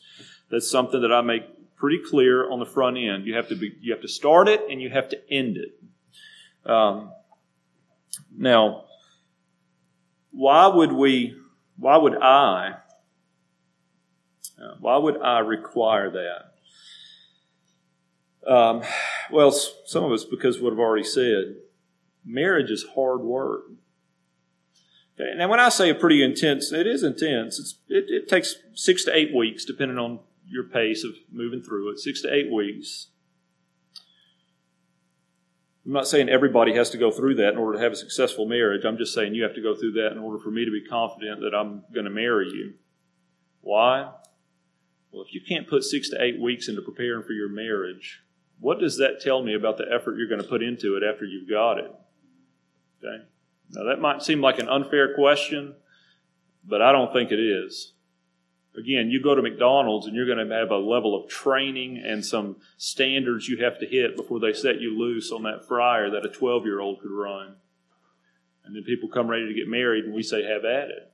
that's 0.50 0.70
something 0.70 1.00
that 1.02 1.12
I 1.12 1.20
make 1.20 1.42
pretty 1.76 1.98
clear 1.98 2.50
on 2.50 2.58
the 2.58 2.66
front 2.66 2.96
end. 2.96 3.26
You 3.26 3.34
have 3.34 3.48
to 3.48 3.56
be, 3.56 3.74
you 3.80 3.92
have 3.92 4.02
to 4.02 4.08
start 4.08 4.48
it 4.48 4.62
and 4.70 4.80
you 4.80 4.90
have 4.90 5.08
to 5.10 5.18
end 5.30 5.56
it. 5.56 5.78
Um, 6.68 7.12
now, 8.36 8.84
why 10.30 10.66
would 10.66 10.92
we? 10.92 11.36
Why 11.78 11.96
would 11.96 12.16
I? 12.16 12.74
Uh, 14.58 14.74
why 14.80 14.96
would 14.96 15.20
I 15.20 15.40
require 15.40 16.10
that? 16.10 16.52
Um, 18.50 18.82
well, 19.30 19.50
some 19.50 20.04
of 20.04 20.12
us 20.12 20.24
because 20.24 20.60
what 20.60 20.72
I've 20.72 20.78
already 20.78 21.04
said. 21.04 21.56
Marriage 22.28 22.72
is 22.72 22.84
hard 22.94 23.20
work. 23.20 23.66
Okay, 25.18 25.32
now, 25.36 25.48
when 25.48 25.60
I 25.60 25.68
say 25.68 25.88
a 25.90 25.94
pretty 25.94 26.22
intense, 26.22 26.72
it 26.72 26.86
is 26.86 27.02
intense. 27.02 27.78
It, 27.88 28.06
it 28.08 28.28
takes 28.28 28.56
six 28.74 29.04
to 29.04 29.16
eight 29.16 29.34
weeks, 29.34 29.64
depending 29.64 29.96
on 29.96 30.18
your 30.48 30.64
pace 30.64 31.04
of 31.04 31.12
moving 31.30 31.62
through 31.62 31.90
it, 31.90 31.98
six 31.98 32.22
to 32.22 32.32
eight 32.32 32.52
weeks. 32.52 33.08
I'm 35.84 35.92
not 35.92 36.08
saying 36.08 36.28
everybody 36.28 36.74
has 36.74 36.90
to 36.90 36.98
go 36.98 37.12
through 37.12 37.36
that 37.36 37.52
in 37.52 37.58
order 37.58 37.78
to 37.78 37.84
have 37.84 37.92
a 37.92 37.96
successful 37.96 38.46
marriage. 38.46 38.84
I'm 38.84 38.98
just 38.98 39.14
saying 39.14 39.34
you 39.34 39.44
have 39.44 39.54
to 39.54 39.62
go 39.62 39.76
through 39.76 39.92
that 39.92 40.12
in 40.12 40.18
order 40.18 40.38
for 40.38 40.50
me 40.50 40.64
to 40.64 40.70
be 40.70 40.84
confident 40.84 41.40
that 41.40 41.54
I'm 41.54 41.84
going 41.94 42.06
to 42.06 42.10
marry 42.10 42.48
you. 42.48 42.74
Why? 43.60 44.10
Well, 45.12 45.24
if 45.24 45.32
you 45.32 45.40
can't 45.40 45.68
put 45.68 45.84
six 45.84 46.10
to 46.10 46.22
eight 46.22 46.40
weeks 46.40 46.68
into 46.68 46.82
preparing 46.82 47.22
for 47.22 47.32
your 47.32 47.48
marriage, 47.48 48.22
what 48.58 48.80
does 48.80 48.98
that 48.98 49.20
tell 49.20 49.42
me 49.42 49.54
about 49.54 49.78
the 49.78 49.86
effort 49.92 50.16
you're 50.18 50.28
going 50.28 50.42
to 50.42 50.48
put 50.48 50.62
into 50.62 50.96
it 50.96 51.02
after 51.02 51.24
you've 51.24 51.48
got 51.48 51.78
it? 51.78 51.92
Okay? 53.02 53.24
Now, 53.70 53.84
that 53.84 54.00
might 54.00 54.22
seem 54.22 54.40
like 54.40 54.58
an 54.58 54.68
unfair 54.68 55.14
question, 55.14 55.74
but 56.64 56.82
I 56.82 56.92
don't 56.92 57.12
think 57.12 57.30
it 57.30 57.40
is. 57.40 57.92
Again, 58.76 59.10
you 59.10 59.22
go 59.22 59.34
to 59.34 59.42
McDonald's 59.42 60.06
and 60.06 60.14
you're 60.14 60.26
going 60.26 60.46
to 60.46 60.54
have 60.54 60.70
a 60.70 60.76
level 60.76 61.14
of 61.14 61.30
training 61.30 62.02
and 62.04 62.24
some 62.24 62.56
standards 62.76 63.48
you 63.48 63.64
have 63.64 63.78
to 63.80 63.86
hit 63.86 64.16
before 64.16 64.38
they 64.38 64.52
set 64.52 64.80
you 64.80 64.96
loose 64.98 65.32
on 65.32 65.44
that 65.44 65.66
fryer 65.66 66.10
that 66.10 66.26
a 66.26 66.28
12 66.28 66.64
year 66.64 66.80
old 66.80 67.00
could 67.00 67.10
run. 67.10 67.54
And 68.64 68.74
then 68.74 68.82
people 68.82 69.08
come 69.08 69.28
ready 69.28 69.46
to 69.46 69.54
get 69.54 69.68
married 69.68 70.04
and 70.04 70.14
we 70.14 70.22
say, 70.22 70.44
have 70.44 70.64
at 70.64 70.90
it. 70.90 71.12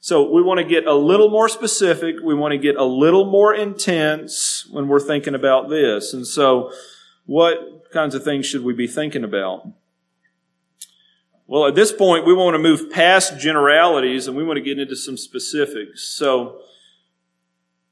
So 0.00 0.30
we 0.30 0.42
want 0.42 0.58
to 0.58 0.64
get 0.64 0.86
a 0.86 0.94
little 0.94 1.30
more 1.30 1.48
specific. 1.48 2.16
We 2.22 2.34
want 2.34 2.52
to 2.52 2.58
get 2.58 2.76
a 2.76 2.84
little 2.84 3.24
more 3.24 3.54
intense 3.54 4.66
when 4.68 4.88
we're 4.88 5.00
thinking 5.00 5.36
about 5.36 5.70
this. 5.70 6.12
And 6.12 6.26
so 6.26 6.72
what 7.24 7.90
kinds 7.92 8.14
of 8.14 8.24
things 8.24 8.44
should 8.44 8.64
we 8.64 8.74
be 8.74 8.88
thinking 8.88 9.22
about? 9.22 9.68
Well, 11.52 11.66
at 11.66 11.74
this 11.74 11.92
point, 11.92 12.24
we 12.24 12.32
want 12.32 12.54
to 12.54 12.58
move 12.58 12.90
past 12.90 13.38
generalities 13.38 14.26
and 14.26 14.34
we 14.34 14.42
want 14.42 14.56
to 14.56 14.62
get 14.62 14.78
into 14.78 14.96
some 14.96 15.18
specifics. 15.18 16.02
So, 16.02 16.62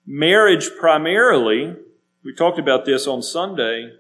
marriage 0.07 0.71
primarily, 0.81 1.77
we 2.25 2.35
talked 2.35 2.59
about 2.59 2.87
this 2.87 3.07
on 3.07 3.21
Sunday, 3.21 3.93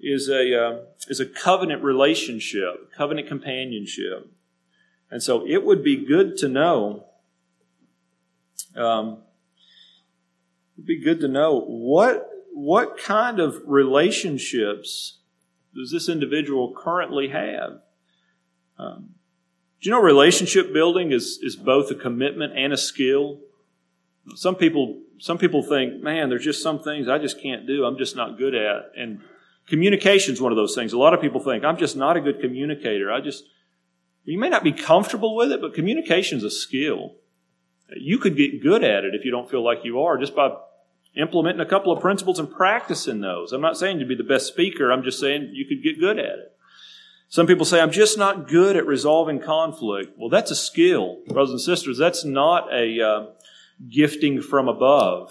is 0.00 0.28
a, 0.28 0.52
uh, 0.52 0.78
is 1.06 1.20
a 1.20 1.26
covenant 1.26 1.84
relationship, 1.84 2.90
covenant 2.92 3.28
companionship. 3.28 4.32
And 5.12 5.22
so 5.22 5.46
it 5.46 5.64
would 5.64 5.84
be 5.84 6.04
good 6.04 6.36
to 6.38 6.48
know, 6.48 7.04
um, 8.74 9.18
it'd 10.76 10.86
be 10.88 11.00
good 11.00 11.20
to 11.20 11.28
know 11.28 11.60
what, 11.60 12.28
what 12.52 12.98
kind 12.98 13.38
of 13.38 13.62
relationships 13.64 15.18
does 15.72 15.92
this 15.92 16.08
individual 16.08 16.74
currently 16.76 17.28
have? 17.28 17.82
Um, 18.78 19.14
do 19.80 19.88
you 19.88 19.94
know 19.94 20.02
relationship 20.02 20.72
building 20.72 21.12
is, 21.12 21.38
is 21.42 21.56
both 21.56 21.90
a 21.90 21.94
commitment 21.94 22.56
and 22.56 22.72
a 22.72 22.76
skill? 22.76 23.40
Some 24.34 24.56
people, 24.56 25.00
some 25.18 25.38
people 25.38 25.62
think, 25.62 26.02
man, 26.02 26.28
there's 26.28 26.44
just 26.44 26.62
some 26.62 26.82
things 26.82 27.08
I 27.08 27.18
just 27.18 27.40
can't 27.40 27.66
do. 27.66 27.84
I'm 27.84 27.96
just 27.96 28.16
not 28.16 28.38
good 28.38 28.54
at. 28.54 28.92
And 28.96 29.20
communication 29.68 30.34
is 30.34 30.40
one 30.40 30.52
of 30.52 30.56
those 30.56 30.74
things. 30.74 30.92
A 30.92 30.98
lot 30.98 31.14
of 31.14 31.20
people 31.20 31.40
think, 31.40 31.64
I'm 31.64 31.76
just 31.76 31.96
not 31.96 32.16
a 32.16 32.20
good 32.20 32.40
communicator. 32.40 33.12
I 33.12 33.20
just, 33.20 33.44
you 34.24 34.38
may 34.38 34.48
not 34.48 34.64
be 34.64 34.72
comfortable 34.72 35.36
with 35.36 35.52
it, 35.52 35.60
but 35.60 35.74
communication 35.74 36.38
is 36.38 36.44
a 36.44 36.50
skill. 36.50 37.14
You 37.96 38.18
could 38.18 38.36
get 38.36 38.62
good 38.62 38.84
at 38.84 39.04
it 39.04 39.14
if 39.14 39.24
you 39.24 39.30
don't 39.30 39.50
feel 39.50 39.64
like 39.64 39.84
you 39.84 40.00
are 40.00 40.18
just 40.18 40.34
by 40.34 40.50
implementing 41.16 41.60
a 41.60 41.68
couple 41.68 41.92
of 41.92 42.00
principles 42.00 42.38
and 42.38 42.50
practicing 42.50 43.20
those. 43.20 43.52
I'm 43.52 43.62
not 43.62 43.78
saying 43.78 43.98
to 44.00 44.04
be 44.06 44.14
the 44.14 44.24
best 44.24 44.46
speaker. 44.46 44.92
I'm 44.92 45.02
just 45.02 45.20
saying 45.20 45.52
you 45.54 45.66
could 45.66 45.82
get 45.82 46.00
good 46.00 46.18
at 46.18 46.38
it. 46.38 46.57
Some 47.28 47.46
people 47.46 47.66
say, 47.66 47.80
I'm 47.80 47.90
just 47.90 48.16
not 48.16 48.48
good 48.48 48.74
at 48.74 48.86
resolving 48.86 49.38
conflict. 49.38 50.14
Well, 50.16 50.30
that's 50.30 50.50
a 50.50 50.56
skill, 50.56 51.18
brothers 51.28 51.50
and 51.50 51.60
sisters. 51.60 51.98
That's 51.98 52.24
not 52.24 52.72
a 52.72 53.00
uh, 53.02 53.26
gifting 53.88 54.40
from 54.40 54.66
above. 54.66 55.30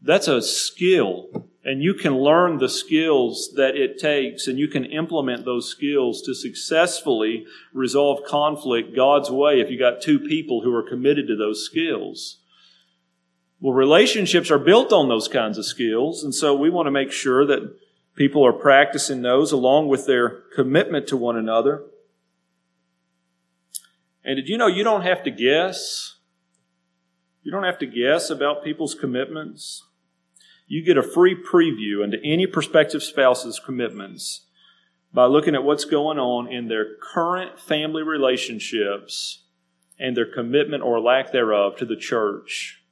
That's 0.00 0.28
a 0.28 0.40
skill. 0.40 1.48
And 1.64 1.82
you 1.82 1.92
can 1.94 2.16
learn 2.16 2.58
the 2.58 2.68
skills 2.68 3.50
that 3.56 3.76
it 3.76 3.98
takes, 3.98 4.46
and 4.46 4.60
you 4.60 4.68
can 4.68 4.84
implement 4.84 5.44
those 5.44 5.68
skills 5.68 6.22
to 6.22 6.34
successfully 6.34 7.46
resolve 7.74 8.24
conflict 8.24 8.94
God's 8.94 9.28
way 9.28 9.60
if 9.60 9.70
you 9.70 9.78
got 9.78 10.00
two 10.00 10.20
people 10.20 10.62
who 10.62 10.72
are 10.72 10.88
committed 10.88 11.26
to 11.26 11.36
those 11.36 11.64
skills. 11.64 12.38
Well, 13.60 13.74
relationships 13.74 14.52
are 14.52 14.58
built 14.58 14.92
on 14.92 15.08
those 15.08 15.26
kinds 15.26 15.58
of 15.58 15.66
skills, 15.66 16.22
and 16.22 16.32
so 16.32 16.54
we 16.54 16.70
want 16.70 16.86
to 16.86 16.92
make 16.92 17.10
sure 17.10 17.44
that 17.44 17.76
People 18.18 18.44
are 18.44 18.52
practicing 18.52 19.22
those 19.22 19.52
along 19.52 19.86
with 19.86 20.06
their 20.06 20.28
commitment 20.56 21.06
to 21.06 21.16
one 21.16 21.36
another. 21.36 21.84
And 24.24 24.34
did 24.34 24.48
you 24.48 24.58
know 24.58 24.66
you 24.66 24.82
don't 24.82 25.02
have 25.02 25.22
to 25.22 25.30
guess? 25.30 26.16
You 27.44 27.52
don't 27.52 27.62
have 27.62 27.78
to 27.78 27.86
guess 27.86 28.28
about 28.28 28.64
people's 28.64 28.96
commitments. 28.96 29.84
You 30.66 30.84
get 30.84 30.98
a 30.98 31.02
free 31.02 31.36
preview 31.36 32.02
into 32.02 32.18
any 32.24 32.48
prospective 32.48 33.04
spouse's 33.04 33.60
commitments 33.64 34.46
by 35.14 35.26
looking 35.26 35.54
at 35.54 35.62
what's 35.62 35.84
going 35.84 36.18
on 36.18 36.52
in 36.52 36.66
their 36.66 36.96
current 37.00 37.60
family 37.60 38.02
relationships 38.02 39.44
and 39.96 40.16
their 40.16 40.26
commitment 40.26 40.82
or 40.82 40.98
lack 40.98 41.30
thereof 41.30 41.76
to 41.76 41.84
the 41.84 41.96
church. 41.96 42.82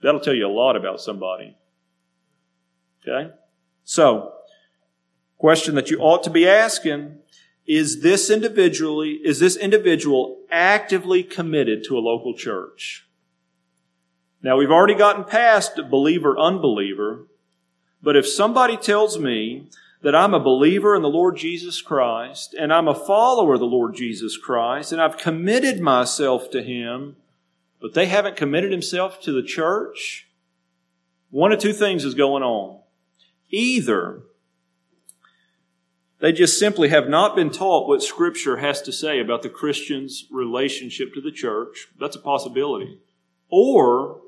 That'll 0.00 0.20
tell 0.20 0.32
you 0.32 0.46
a 0.46 0.48
lot 0.48 0.76
about 0.76 1.00
somebody. 1.00 1.56
Okay? 3.02 3.32
So, 3.88 4.34
question 5.38 5.74
that 5.76 5.90
you 5.90 5.98
ought 6.00 6.22
to 6.24 6.30
be 6.30 6.46
asking 6.46 7.20
is 7.66 8.02
this 8.02 8.28
individually 8.28 9.12
is 9.24 9.38
this 9.38 9.56
individual 9.56 10.42
actively 10.50 11.22
committed 11.22 11.84
to 11.84 11.96
a 11.96 12.00
local 12.00 12.34
church? 12.34 13.08
Now 14.42 14.58
we've 14.58 14.70
already 14.70 14.94
gotten 14.94 15.24
past 15.24 15.80
believer 15.88 16.38
unbeliever, 16.38 17.28
but 18.02 18.14
if 18.14 18.28
somebody 18.28 18.76
tells 18.76 19.18
me 19.18 19.70
that 20.02 20.14
I'm 20.14 20.34
a 20.34 20.38
believer 20.38 20.94
in 20.94 21.00
the 21.00 21.08
Lord 21.08 21.38
Jesus 21.38 21.80
Christ 21.80 22.52
and 22.52 22.74
I'm 22.74 22.88
a 22.88 22.94
follower 22.94 23.54
of 23.54 23.60
the 23.60 23.64
Lord 23.64 23.94
Jesus 23.94 24.36
Christ 24.36 24.92
and 24.92 25.00
I've 25.00 25.16
committed 25.16 25.80
myself 25.80 26.50
to 26.50 26.62
him, 26.62 27.16
but 27.80 27.94
they 27.94 28.04
haven't 28.04 28.36
committed 28.36 28.70
himself 28.70 29.18
to 29.22 29.32
the 29.32 29.42
church, 29.42 30.28
one 31.30 31.52
of 31.52 31.58
two 31.58 31.72
things 31.72 32.04
is 32.04 32.12
going 32.12 32.42
on. 32.42 32.80
Either 33.50 34.22
they 36.20 36.32
just 36.32 36.58
simply 36.58 36.88
have 36.88 37.08
not 37.08 37.36
been 37.36 37.50
taught 37.50 37.86
what 37.86 38.02
Scripture 38.02 38.56
has 38.56 38.82
to 38.82 38.92
say 38.92 39.20
about 39.20 39.42
the 39.42 39.48
Christian's 39.48 40.24
relationship 40.30 41.14
to 41.14 41.20
the 41.20 41.30
church. 41.30 41.88
That's 41.98 42.16
a 42.16 42.20
possibility. 42.20 42.98
Or 43.48 44.20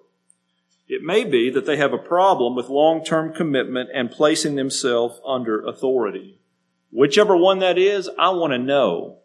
it 0.89 1.03
may 1.03 1.25
be 1.25 1.51
that 1.51 1.67
they 1.67 1.77
have 1.77 1.93
a 1.93 1.99
problem 1.99 2.55
with 2.55 2.69
long 2.69 3.05
term 3.05 3.33
commitment 3.35 3.91
and 3.93 4.11
placing 4.11 4.55
themselves 4.55 5.21
under 5.27 5.67
authority. 5.67 6.39
Whichever 6.93 7.37
one 7.37 7.59
that 7.59 7.79
is, 7.79 8.09
I 8.19 8.31
want 8.31 8.53
to 8.53 8.59
know 8.59 9.19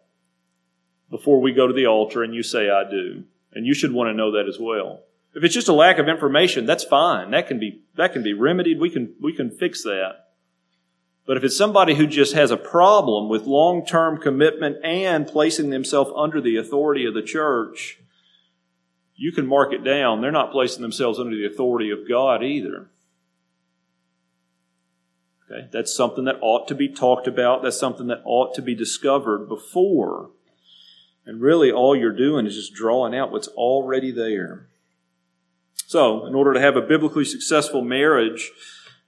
before 1.08 1.40
we 1.40 1.52
go 1.52 1.68
to 1.68 1.72
the 1.72 1.86
altar 1.86 2.22
and 2.22 2.34
you 2.34 2.42
say, 2.42 2.68
I 2.68 2.88
do. 2.88 3.24
And 3.52 3.64
you 3.64 3.74
should 3.74 3.92
want 3.92 4.08
to 4.08 4.14
know 4.14 4.32
that 4.32 4.48
as 4.48 4.58
well. 4.60 5.02
If 5.36 5.44
it's 5.44 5.54
just 5.54 5.68
a 5.68 5.74
lack 5.74 5.98
of 5.98 6.08
information, 6.08 6.64
that's 6.64 6.82
fine. 6.82 7.32
That 7.32 7.46
can 7.46 7.58
be, 7.58 7.82
that 7.96 8.14
can 8.14 8.22
be 8.22 8.32
remedied. 8.32 8.80
We 8.80 8.88
can, 8.88 9.14
we 9.20 9.34
can 9.34 9.50
fix 9.50 9.82
that. 9.82 10.30
But 11.26 11.36
if 11.36 11.44
it's 11.44 11.58
somebody 11.58 11.94
who 11.94 12.06
just 12.06 12.32
has 12.32 12.50
a 12.50 12.56
problem 12.56 13.28
with 13.28 13.42
long 13.42 13.84
term 13.84 14.16
commitment 14.16 14.78
and 14.82 15.26
placing 15.26 15.68
themselves 15.68 16.10
under 16.16 16.40
the 16.40 16.56
authority 16.56 17.04
of 17.04 17.12
the 17.12 17.20
church, 17.20 17.98
you 19.14 19.30
can 19.30 19.46
mark 19.46 19.74
it 19.74 19.84
down. 19.84 20.22
They're 20.22 20.32
not 20.32 20.52
placing 20.52 20.80
themselves 20.80 21.18
under 21.18 21.36
the 21.36 21.46
authority 21.46 21.90
of 21.90 22.08
God 22.08 22.42
either. 22.42 22.88
Okay? 25.50 25.68
That's 25.70 25.94
something 25.94 26.24
that 26.24 26.38
ought 26.40 26.66
to 26.68 26.74
be 26.74 26.88
talked 26.88 27.26
about. 27.26 27.62
That's 27.62 27.78
something 27.78 28.06
that 28.06 28.22
ought 28.24 28.54
to 28.54 28.62
be 28.62 28.74
discovered 28.74 29.50
before. 29.50 30.30
And 31.26 31.42
really, 31.42 31.70
all 31.70 31.94
you're 31.94 32.16
doing 32.16 32.46
is 32.46 32.54
just 32.54 32.72
drawing 32.72 33.14
out 33.14 33.30
what's 33.30 33.48
already 33.48 34.10
there. 34.10 34.68
So, 35.88 36.26
in 36.26 36.34
order 36.34 36.52
to 36.52 36.60
have 36.60 36.74
a 36.74 36.82
biblically 36.82 37.24
successful 37.24 37.80
marriage, 37.80 38.50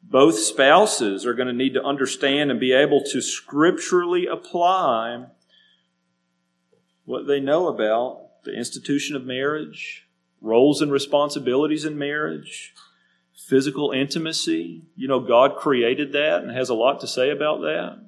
both 0.01 0.39
spouses 0.39 1.27
are 1.27 1.35
going 1.35 1.49
to 1.49 1.53
need 1.53 1.75
to 1.75 1.83
understand 1.83 2.53
and 2.53 2.61
be 2.61 2.73
able 2.73 3.03
to 3.11 3.21
scripturally 3.21 4.27
apply 4.27 5.27
what 7.05 7.27
they 7.27 7.41
know 7.41 7.67
about 7.67 8.45
the 8.45 8.57
institution 8.57 9.17
of 9.17 9.27
marriage, 9.27 10.07
roles 10.41 10.81
and 10.81 10.93
responsibilities 10.93 11.85
in 11.85 11.99
marriage, 11.99 12.75
physical 13.35 13.91
intimacy. 13.91 14.83
You 14.95 15.09
know, 15.09 15.19
God 15.19 15.57
created 15.57 16.13
that 16.13 16.43
and 16.43 16.53
has 16.53 16.69
a 16.69 16.75
lot 16.75 17.01
to 17.01 17.09
say 17.09 17.31
about 17.31 17.61
that. 17.63 17.99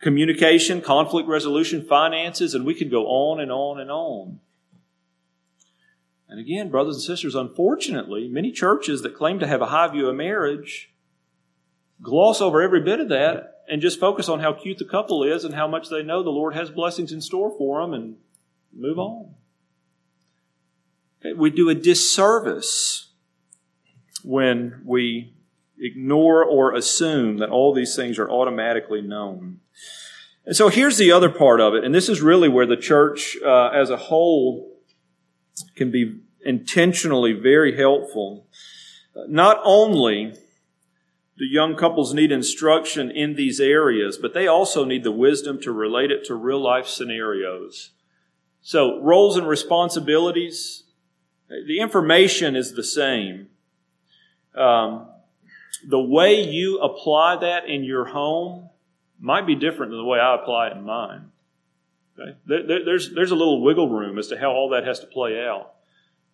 Communication, 0.00 0.80
conflict 0.80 1.28
resolution, 1.28 1.84
finances, 1.84 2.54
and 2.54 2.64
we 2.64 2.74
could 2.74 2.90
go 2.90 3.06
on 3.06 3.40
and 3.40 3.50
on 3.50 3.80
and 3.80 3.90
on. 3.90 4.38
And 6.28 6.40
again, 6.40 6.70
brothers 6.70 6.96
and 6.96 7.04
sisters, 7.04 7.34
unfortunately, 7.34 8.28
many 8.28 8.50
churches 8.50 9.02
that 9.02 9.16
claim 9.16 9.38
to 9.38 9.46
have 9.46 9.62
a 9.62 9.66
high 9.66 9.88
view 9.88 10.08
of 10.08 10.16
marriage 10.16 10.92
gloss 12.02 12.40
over 12.40 12.60
every 12.60 12.80
bit 12.80 13.00
of 13.00 13.08
that 13.08 13.62
and 13.68 13.80
just 13.80 14.00
focus 14.00 14.28
on 14.28 14.40
how 14.40 14.52
cute 14.52 14.78
the 14.78 14.84
couple 14.84 15.22
is 15.22 15.44
and 15.44 15.54
how 15.54 15.66
much 15.66 15.88
they 15.88 16.02
know 16.02 16.22
the 16.22 16.30
Lord 16.30 16.54
has 16.54 16.70
blessings 16.70 17.12
in 17.12 17.20
store 17.20 17.56
for 17.56 17.80
them 17.80 17.94
and 17.94 18.16
move 18.74 18.98
on. 18.98 19.34
We 21.36 21.50
do 21.50 21.68
a 21.68 21.74
disservice 21.74 23.10
when 24.22 24.82
we 24.84 25.34
ignore 25.78 26.44
or 26.44 26.74
assume 26.74 27.38
that 27.38 27.50
all 27.50 27.74
these 27.74 27.96
things 27.96 28.18
are 28.18 28.30
automatically 28.30 29.02
known. 29.02 29.60
And 30.44 30.54
so 30.54 30.68
here's 30.68 30.98
the 30.98 31.10
other 31.10 31.28
part 31.28 31.60
of 31.60 31.74
it, 31.74 31.84
and 31.84 31.94
this 31.94 32.08
is 32.08 32.20
really 32.20 32.48
where 32.48 32.66
the 32.66 32.76
church 32.76 33.36
uh, 33.44 33.68
as 33.68 33.90
a 33.90 33.96
whole 33.96 34.75
can 35.74 35.90
be 35.90 36.20
intentionally 36.44 37.32
very 37.32 37.76
helpful. 37.76 38.46
Not 39.28 39.60
only 39.64 40.34
do 41.38 41.44
young 41.44 41.76
couples 41.76 42.14
need 42.14 42.32
instruction 42.32 43.10
in 43.10 43.34
these 43.34 43.60
areas, 43.60 44.16
but 44.16 44.32
they 44.32 44.46
also 44.46 44.84
need 44.84 45.04
the 45.04 45.12
wisdom 45.12 45.60
to 45.62 45.72
relate 45.72 46.10
it 46.10 46.24
to 46.26 46.34
real 46.34 46.60
life 46.60 46.86
scenarios. 46.86 47.90
So, 48.62 49.00
roles 49.02 49.36
and 49.36 49.46
responsibilities, 49.46 50.84
the 51.48 51.78
information 51.78 52.56
is 52.56 52.74
the 52.74 52.82
same. 52.82 53.48
Um, 54.54 55.08
the 55.86 56.00
way 56.00 56.42
you 56.42 56.78
apply 56.78 57.36
that 57.36 57.68
in 57.68 57.84
your 57.84 58.06
home 58.06 58.70
might 59.20 59.46
be 59.46 59.54
different 59.54 59.92
than 59.92 59.98
the 59.98 60.04
way 60.04 60.18
I 60.18 60.34
apply 60.34 60.68
it 60.68 60.76
in 60.76 60.84
mine. 60.84 61.30
Okay? 62.18 62.36
There, 62.46 62.84
there's, 62.84 63.12
there's 63.14 63.30
a 63.30 63.36
little 63.36 63.62
wiggle 63.62 63.88
room 63.88 64.18
as 64.18 64.28
to 64.28 64.38
how 64.38 64.50
all 64.50 64.70
that 64.70 64.86
has 64.86 65.00
to 65.00 65.06
play 65.06 65.44
out. 65.44 65.74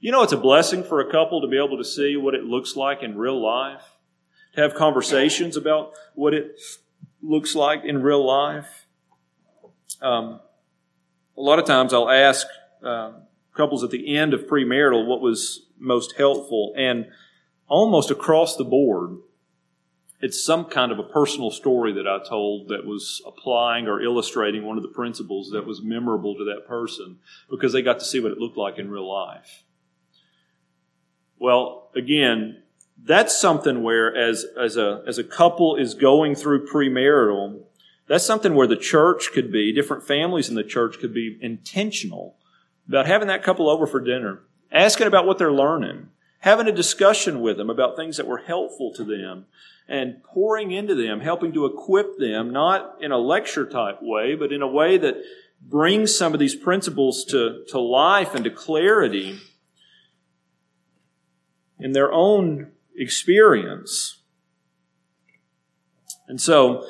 You 0.00 0.10
know, 0.10 0.22
it's 0.22 0.32
a 0.32 0.36
blessing 0.38 0.82
for 0.82 1.00
a 1.00 1.10
couple 1.10 1.40
to 1.40 1.46
be 1.46 1.56
able 1.56 1.78
to 1.78 1.84
see 1.84 2.16
what 2.16 2.34
it 2.34 2.44
looks 2.44 2.76
like 2.76 3.02
in 3.02 3.16
real 3.16 3.40
life, 3.40 3.82
to 4.54 4.60
have 4.60 4.74
conversations 4.74 5.56
about 5.56 5.92
what 6.14 6.34
it 6.34 6.58
looks 7.22 7.54
like 7.54 7.84
in 7.84 8.02
real 8.02 8.24
life. 8.26 8.86
Um, 10.00 10.40
a 11.36 11.40
lot 11.40 11.58
of 11.58 11.64
times 11.64 11.94
I'll 11.94 12.10
ask 12.10 12.46
uh, 12.82 13.12
couples 13.54 13.84
at 13.84 13.90
the 13.90 14.16
end 14.16 14.34
of 14.34 14.42
premarital 14.42 15.06
what 15.06 15.20
was 15.20 15.66
most 15.78 16.14
helpful, 16.16 16.74
and 16.76 17.06
almost 17.68 18.10
across 18.10 18.56
the 18.56 18.64
board, 18.64 19.18
it's 20.22 20.42
some 20.42 20.66
kind 20.66 20.92
of 20.92 21.00
a 21.00 21.02
personal 21.02 21.50
story 21.50 21.92
that 21.94 22.06
I 22.06 22.20
told 22.26 22.68
that 22.68 22.86
was 22.86 23.20
applying 23.26 23.88
or 23.88 24.00
illustrating 24.00 24.64
one 24.64 24.76
of 24.76 24.84
the 24.84 24.88
principles 24.88 25.50
that 25.50 25.66
was 25.66 25.82
memorable 25.82 26.36
to 26.36 26.44
that 26.44 26.66
person 26.66 27.18
because 27.50 27.72
they 27.72 27.82
got 27.82 27.98
to 27.98 28.04
see 28.04 28.20
what 28.20 28.30
it 28.30 28.38
looked 28.38 28.56
like 28.56 28.78
in 28.78 28.88
real 28.88 29.12
life. 29.12 29.64
Well, 31.40 31.90
again, 31.96 32.62
that's 33.02 33.36
something 33.36 33.82
where 33.82 34.14
as, 34.16 34.46
as 34.56 34.76
a, 34.76 35.02
as 35.08 35.18
a 35.18 35.24
couple 35.24 35.74
is 35.74 35.94
going 35.94 36.36
through 36.36 36.68
premarital, 36.68 37.64
that's 38.06 38.24
something 38.24 38.54
where 38.54 38.68
the 38.68 38.76
church 38.76 39.30
could 39.34 39.50
be, 39.50 39.72
different 39.72 40.06
families 40.06 40.48
in 40.48 40.54
the 40.54 40.62
church 40.62 41.00
could 41.00 41.12
be 41.12 41.36
intentional 41.40 42.36
about 42.86 43.06
having 43.06 43.26
that 43.26 43.42
couple 43.42 43.68
over 43.68 43.88
for 43.88 43.98
dinner, 43.98 44.42
asking 44.70 45.08
about 45.08 45.26
what 45.26 45.38
they're 45.38 45.52
learning, 45.52 46.10
having 46.40 46.68
a 46.68 46.72
discussion 46.72 47.40
with 47.40 47.56
them 47.56 47.70
about 47.70 47.96
things 47.96 48.18
that 48.18 48.26
were 48.26 48.38
helpful 48.38 48.92
to 48.94 49.02
them, 49.02 49.46
and 49.88 50.22
pouring 50.22 50.70
into 50.70 50.94
them, 50.94 51.20
helping 51.20 51.52
to 51.52 51.66
equip 51.66 52.18
them, 52.18 52.52
not 52.52 52.96
in 53.00 53.12
a 53.12 53.18
lecture 53.18 53.66
type 53.66 53.98
way, 54.00 54.34
but 54.34 54.52
in 54.52 54.62
a 54.62 54.66
way 54.66 54.96
that 54.98 55.16
brings 55.60 56.16
some 56.16 56.32
of 56.32 56.40
these 56.40 56.54
principles 56.54 57.24
to, 57.24 57.64
to 57.68 57.78
life 57.78 58.34
and 58.34 58.44
to 58.44 58.50
clarity 58.50 59.38
in 61.78 61.92
their 61.92 62.12
own 62.12 62.72
experience. 62.96 64.22
And 66.28 66.40
so, 66.40 66.86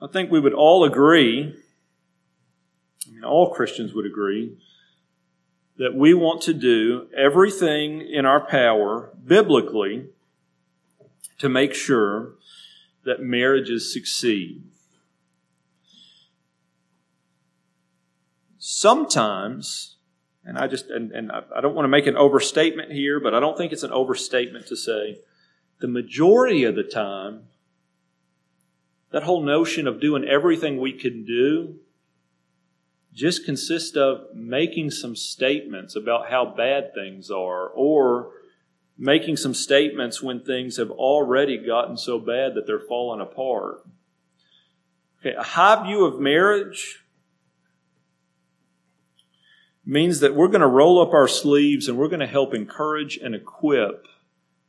I 0.00 0.08
think 0.08 0.30
we 0.30 0.40
would 0.40 0.52
all 0.52 0.84
agree, 0.84 1.54
I 3.06 3.10
mean, 3.12 3.24
all 3.24 3.54
Christians 3.54 3.94
would 3.94 4.04
agree, 4.04 4.56
that 5.78 5.94
we 5.94 6.12
want 6.12 6.42
to 6.42 6.52
do 6.52 7.06
everything 7.16 8.00
in 8.00 8.26
our 8.26 8.40
power, 8.40 9.10
biblically, 9.24 10.06
to 11.42 11.48
make 11.48 11.74
sure 11.74 12.34
that 13.04 13.20
marriages 13.20 13.92
succeed. 13.92 14.62
Sometimes, 18.58 19.96
and 20.44 20.56
I 20.56 20.68
just, 20.68 20.86
and, 20.86 21.10
and 21.10 21.32
I 21.32 21.60
don't 21.60 21.74
want 21.74 21.82
to 21.82 21.88
make 21.88 22.06
an 22.06 22.16
overstatement 22.16 22.92
here, 22.92 23.18
but 23.18 23.34
I 23.34 23.40
don't 23.40 23.58
think 23.58 23.72
it's 23.72 23.82
an 23.82 23.90
overstatement 23.90 24.68
to 24.68 24.76
say 24.76 25.18
the 25.80 25.88
majority 25.88 26.62
of 26.62 26.76
the 26.76 26.84
time, 26.84 27.48
that 29.10 29.24
whole 29.24 29.42
notion 29.42 29.88
of 29.88 30.00
doing 30.00 30.24
everything 30.24 30.78
we 30.78 30.92
can 30.92 31.24
do 31.24 31.80
just 33.12 33.44
consists 33.44 33.96
of 33.96 34.32
making 34.32 34.92
some 34.92 35.16
statements 35.16 35.96
about 35.96 36.30
how 36.30 36.44
bad 36.44 36.94
things 36.94 37.32
are 37.32 37.66
or 37.66 38.30
making 39.02 39.36
some 39.36 39.52
statements 39.52 40.22
when 40.22 40.38
things 40.38 40.76
have 40.76 40.92
already 40.92 41.58
gotten 41.58 41.96
so 41.96 42.20
bad 42.20 42.54
that 42.54 42.68
they're 42.68 42.78
falling 42.78 43.20
apart. 43.20 43.84
Okay, 45.18 45.34
a 45.34 45.42
high 45.42 45.84
view 45.84 46.04
of 46.04 46.20
marriage 46.20 47.04
means 49.84 50.20
that 50.20 50.36
we're 50.36 50.46
going 50.46 50.60
to 50.60 50.68
roll 50.68 51.02
up 51.02 51.12
our 51.12 51.26
sleeves 51.26 51.88
and 51.88 51.98
we're 51.98 52.06
going 52.06 52.20
to 52.20 52.28
help 52.28 52.54
encourage 52.54 53.16
and 53.16 53.34
equip 53.34 54.06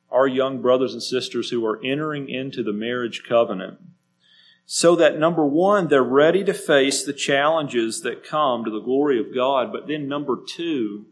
our 0.10 0.26
young 0.26 0.64
brothers 0.64 0.94
and 0.94 1.04
sisters 1.04 1.52
who 1.52 1.64
are 1.64 1.80
entering 1.86 2.28
into 2.28 2.64
the 2.64 2.74
marriage 2.74 3.22
covenant 3.30 3.78
so 4.66 4.96
that 4.96 5.20
number 5.20 5.46
one, 5.46 5.90
they're 5.90 6.02
ready 6.02 6.44
to 6.44 6.56
face 6.56 7.04
the 7.04 7.14
challenges 7.14 8.02
that 8.02 8.24
come 8.24 8.66
to 8.66 8.72
the 8.72 8.80
glory 8.80 9.20
of 9.20 9.36
God, 9.36 9.72
but 9.72 9.88
then 9.88 10.08
number 10.08 10.40
two, 10.44 11.06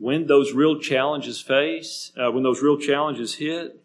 when 0.00 0.26
those 0.26 0.54
real 0.54 0.80
challenges 0.80 1.42
face, 1.42 2.10
uh, 2.16 2.32
when 2.32 2.42
those 2.42 2.62
real 2.62 2.78
challenges 2.78 3.34
hit, 3.34 3.84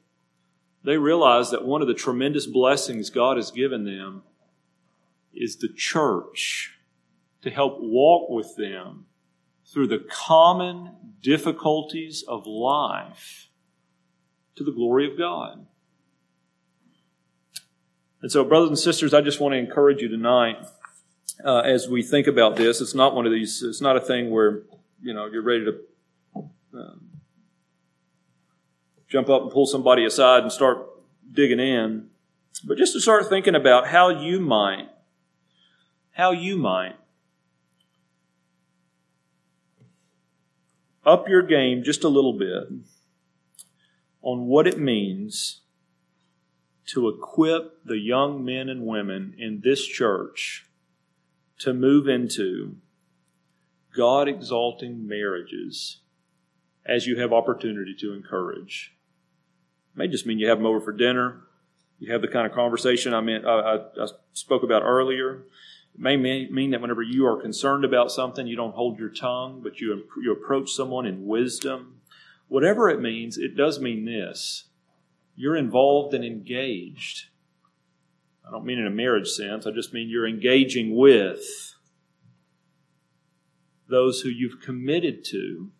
they 0.81 0.97
realize 0.97 1.51
that 1.51 1.65
one 1.65 1.81
of 1.81 1.89
the 1.89 1.93
tremendous 1.93 2.47
blessings 2.47 3.09
God 3.09 3.35
has 3.35 3.51
given 3.51 3.83
them 3.83 4.23
is 5.33 5.57
the 5.57 5.67
church 5.67 6.79
to 7.41 7.49
help 7.49 7.79
walk 7.81 8.29
with 8.29 8.55
them 8.55 9.07
through 9.65 9.87
the 9.87 10.05
common 10.09 10.91
difficulties 11.21 12.23
of 12.25 12.47
life 12.47 13.49
to 14.55 14.63
the 14.63 14.71
glory 14.71 15.11
of 15.11 15.17
God. 15.17 15.65
And 18.21 18.31
so, 18.31 18.45
brothers 18.45 18.69
and 18.69 18.79
sisters, 18.79 19.13
I 19.13 19.19
just 19.19 19.41
want 19.41 19.51
to 19.51 19.57
encourage 19.57 20.01
you 20.01 20.07
tonight 20.07 20.65
uh, 21.43 21.59
as 21.59 21.89
we 21.89 22.01
think 22.01 22.25
about 22.25 22.55
this. 22.55 22.79
It's 22.79 22.95
not 22.95 23.13
one 23.13 23.25
of 23.25 23.33
these, 23.33 23.61
it's 23.61 23.81
not 23.81 23.97
a 23.97 24.01
thing 24.01 24.29
where, 24.29 24.61
you 25.01 25.13
know, 25.13 25.25
you're 25.25 25.43
ready 25.43 25.65
to 25.65 25.81
um, 26.77 27.09
jump 29.07 29.29
up 29.29 29.43
and 29.43 29.51
pull 29.51 29.65
somebody 29.65 30.05
aside 30.05 30.43
and 30.43 30.51
start 30.51 30.87
digging 31.31 31.59
in, 31.59 32.09
but 32.63 32.77
just 32.77 32.93
to 32.93 33.01
start 33.01 33.27
thinking 33.29 33.55
about 33.55 33.87
how 33.87 34.09
you 34.09 34.39
might, 34.39 34.89
how 36.11 36.31
you 36.31 36.57
might 36.57 36.95
up 41.05 41.29
your 41.29 41.43
game 41.43 41.83
just 41.83 42.03
a 42.03 42.09
little 42.09 42.33
bit 42.33 42.63
on 44.21 44.47
what 44.47 44.65
it 44.65 44.79
means 44.79 45.61
to 46.87 47.07
equip 47.07 47.83
the 47.85 47.97
young 47.97 48.43
men 48.43 48.69
and 48.69 48.85
women 48.85 49.35
in 49.37 49.61
this 49.63 49.85
church 49.85 50.65
to 51.59 51.73
move 51.73 52.07
into 52.07 52.75
God 53.95 54.27
exalting 54.27 55.07
marriages 55.07 55.99
as 56.85 57.07
you 57.07 57.19
have 57.19 57.33
opportunity 57.33 57.95
to 57.99 58.13
encourage. 58.13 58.95
It 59.93 59.97
may 59.97 60.07
just 60.07 60.25
mean 60.25 60.39
you 60.39 60.49
have 60.49 60.57
them 60.57 60.67
over 60.67 60.79
for 60.79 60.91
dinner. 60.91 61.41
You 61.99 62.11
have 62.11 62.21
the 62.21 62.27
kind 62.27 62.45
of 62.45 62.53
conversation 62.53 63.13
I 63.13 63.21
meant 63.21 63.45
I, 63.45 63.77
I 63.77 64.07
spoke 64.33 64.63
about 64.63 64.83
earlier. 64.83 65.45
It 65.93 65.99
may 65.99 66.17
mean 66.17 66.71
that 66.71 66.81
whenever 66.81 67.01
you 67.01 67.25
are 67.25 67.41
concerned 67.41 67.85
about 67.85 68.11
something, 68.11 68.47
you 68.47 68.57
don't 68.57 68.75
hold 68.75 68.99
your 68.99 69.09
tongue, 69.09 69.61
but 69.63 69.79
you 69.79 70.03
you 70.21 70.33
approach 70.33 70.71
someone 70.71 71.05
in 71.05 71.25
wisdom. 71.25 72.01
Whatever 72.49 72.89
it 72.89 73.01
means, 73.01 73.37
it 73.37 73.55
does 73.55 73.79
mean 73.79 74.03
this: 74.05 74.65
you're 75.35 75.55
involved 75.55 76.13
and 76.13 76.25
engaged. 76.25 77.27
I 78.45 78.51
don't 78.51 78.65
mean 78.65 78.77
in 78.77 78.85
a 78.85 78.91
marriage 78.91 79.29
sense. 79.29 79.65
I 79.65 79.71
just 79.71 79.93
mean 79.93 80.09
you're 80.09 80.27
engaging 80.27 80.95
with 80.95 81.75
those 83.87 84.21
who 84.21 84.29
you've 84.29 84.61
committed 84.61 85.23
to 85.25 85.71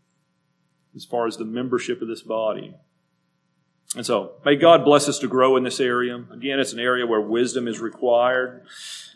as 0.95 1.05
far 1.05 1.27
as 1.27 1.37
the 1.37 1.45
membership 1.45 2.01
of 2.01 2.07
this 2.07 2.21
body. 2.21 2.75
And 3.95 4.05
so, 4.05 4.33
may 4.43 4.55
God 4.55 4.83
bless 4.83 5.07
us 5.07 5.19
to 5.19 5.27
grow 5.27 5.55
in 5.55 5.63
this 5.63 5.79
area. 5.79 6.23
Again, 6.31 6.59
it's 6.59 6.73
an 6.73 6.79
area 6.79 7.05
where 7.05 7.21
wisdom 7.21 7.67
is 7.67 7.79
required, 7.79 8.65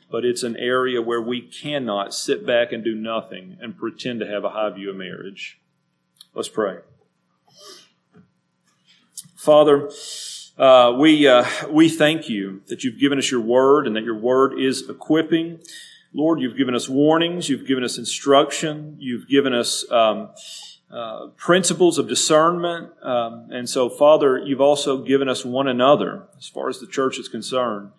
but 0.09 0.23
it's 0.23 0.43
an 0.43 0.55
area 0.57 1.01
where 1.01 1.21
we 1.21 1.41
cannot 1.41 2.13
sit 2.13 2.45
back 2.45 2.71
and 2.71 2.83
do 2.83 2.95
nothing 2.95 3.57
and 3.61 3.77
pretend 3.77 4.19
to 4.21 4.27
have 4.27 4.43
a 4.43 4.49
high 4.49 4.69
view 4.69 4.89
of 4.89 4.95
marriage. 4.95 5.59
Let's 6.33 6.49
pray. 6.49 6.77
Father, 9.35 9.89
uh, 10.57 10.93
we, 10.97 11.27
uh, 11.27 11.45
we 11.69 11.89
thank 11.89 12.29
you 12.29 12.61
that 12.67 12.83
you've 12.83 12.99
given 12.99 13.17
us 13.17 13.31
your 13.31 13.41
word 13.41 13.87
and 13.87 13.95
that 13.95 14.03
your 14.03 14.17
word 14.17 14.59
is 14.59 14.89
equipping. 14.89 15.59
Lord, 16.13 16.39
you've 16.39 16.57
given 16.57 16.75
us 16.75 16.89
warnings, 16.89 17.49
you've 17.49 17.67
given 17.67 17.83
us 17.83 17.97
instruction, 17.97 18.95
you've 18.99 19.27
given 19.27 19.53
us 19.53 19.89
um, 19.91 20.29
uh, 20.91 21.27
principles 21.37 21.97
of 21.97 22.07
discernment. 22.07 22.91
Um, 23.03 23.47
and 23.51 23.69
so, 23.69 23.89
Father, 23.89 24.39
you've 24.39 24.61
also 24.61 25.03
given 25.03 25.29
us 25.29 25.45
one 25.45 25.67
another 25.67 26.23
as 26.37 26.47
far 26.47 26.67
as 26.67 26.79
the 26.79 26.87
church 26.87 27.19
is 27.19 27.27
concerned. 27.27 27.91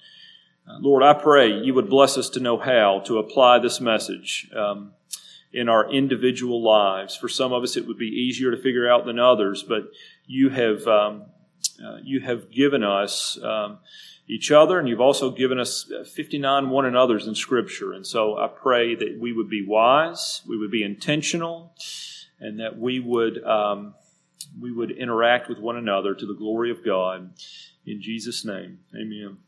Uh, 0.69 0.79
Lord, 0.81 1.03
I 1.03 1.15
pray 1.15 1.53
you 1.53 1.73
would 1.75 1.89
bless 1.89 2.19
us 2.19 2.29
to 2.31 2.41
know 2.41 2.59
how 2.59 3.01
to 3.07 3.19
apply 3.19 3.59
this 3.61 3.81
message 3.81 4.51
um, 4.57 4.93
in 5.53 5.69
our 5.69 5.91
individual 5.91 6.63
lives. 6.63 7.17
For 7.17 7.29
some 7.29 7.53
of 7.53 7.63
us, 7.63 7.77
it 7.77 7.87
would 7.87 7.99
be 7.99 8.07
easier 8.09 8.51
to 8.51 8.61
figure 8.61 8.91
out 8.91 9.07
than 9.07 9.19
others, 9.19 9.63
but 9.63 9.91
you 10.27 10.49
have 10.51 10.87
um, 10.87 11.27
uh, 11.85 11.99
you 12.03 12.21
have 12.21 12.51
given 12.51 12.83
us 12.83 13.39
um, 13.43 13.79
each 14.29 14.51
other, 14.51 14.79
and 14.79 14.89
you've 14.89 15.01
also 15.01 15.31
given 15.31 15.59
us 15.59 15.91
59 16.13 16.71
one 16.71 16.87
another's 16.87 17.27
in 17.27 17.35
Scripture. 17.35 17.93
And 17.93 18.07
so 18.07 18.37
I 18.37 18.49
pray 18.49 18.95
that 18.95 19.19
we 19.19 19.33
would 19.33 19.49
be 19.49 19.65
wise, 19.67 20.43
we 20.47 20.59
would 20.59 20.71
be 20.71 20.83
intentional, 20.83 21.73
and 22.41 22.61
that 22.61 22.79
we 22.79 23.01
would 23.01 23.43
um, 23.45 23.95
we 24.61 24.73
would 24.73 24.91
interact 24.91 25.49
with 25.49 25.59
one 25.59 25.77
another 25.77 26.15
to 26.15 26.27
the 26.27 26.35
glory 26.35 26.71
of 26.71 26.85
God. 26.85 27.33
In 27.87 28.01
Jesus' 28.01 28.45
name, 28.45 28.81
Amen. 28.95 29.39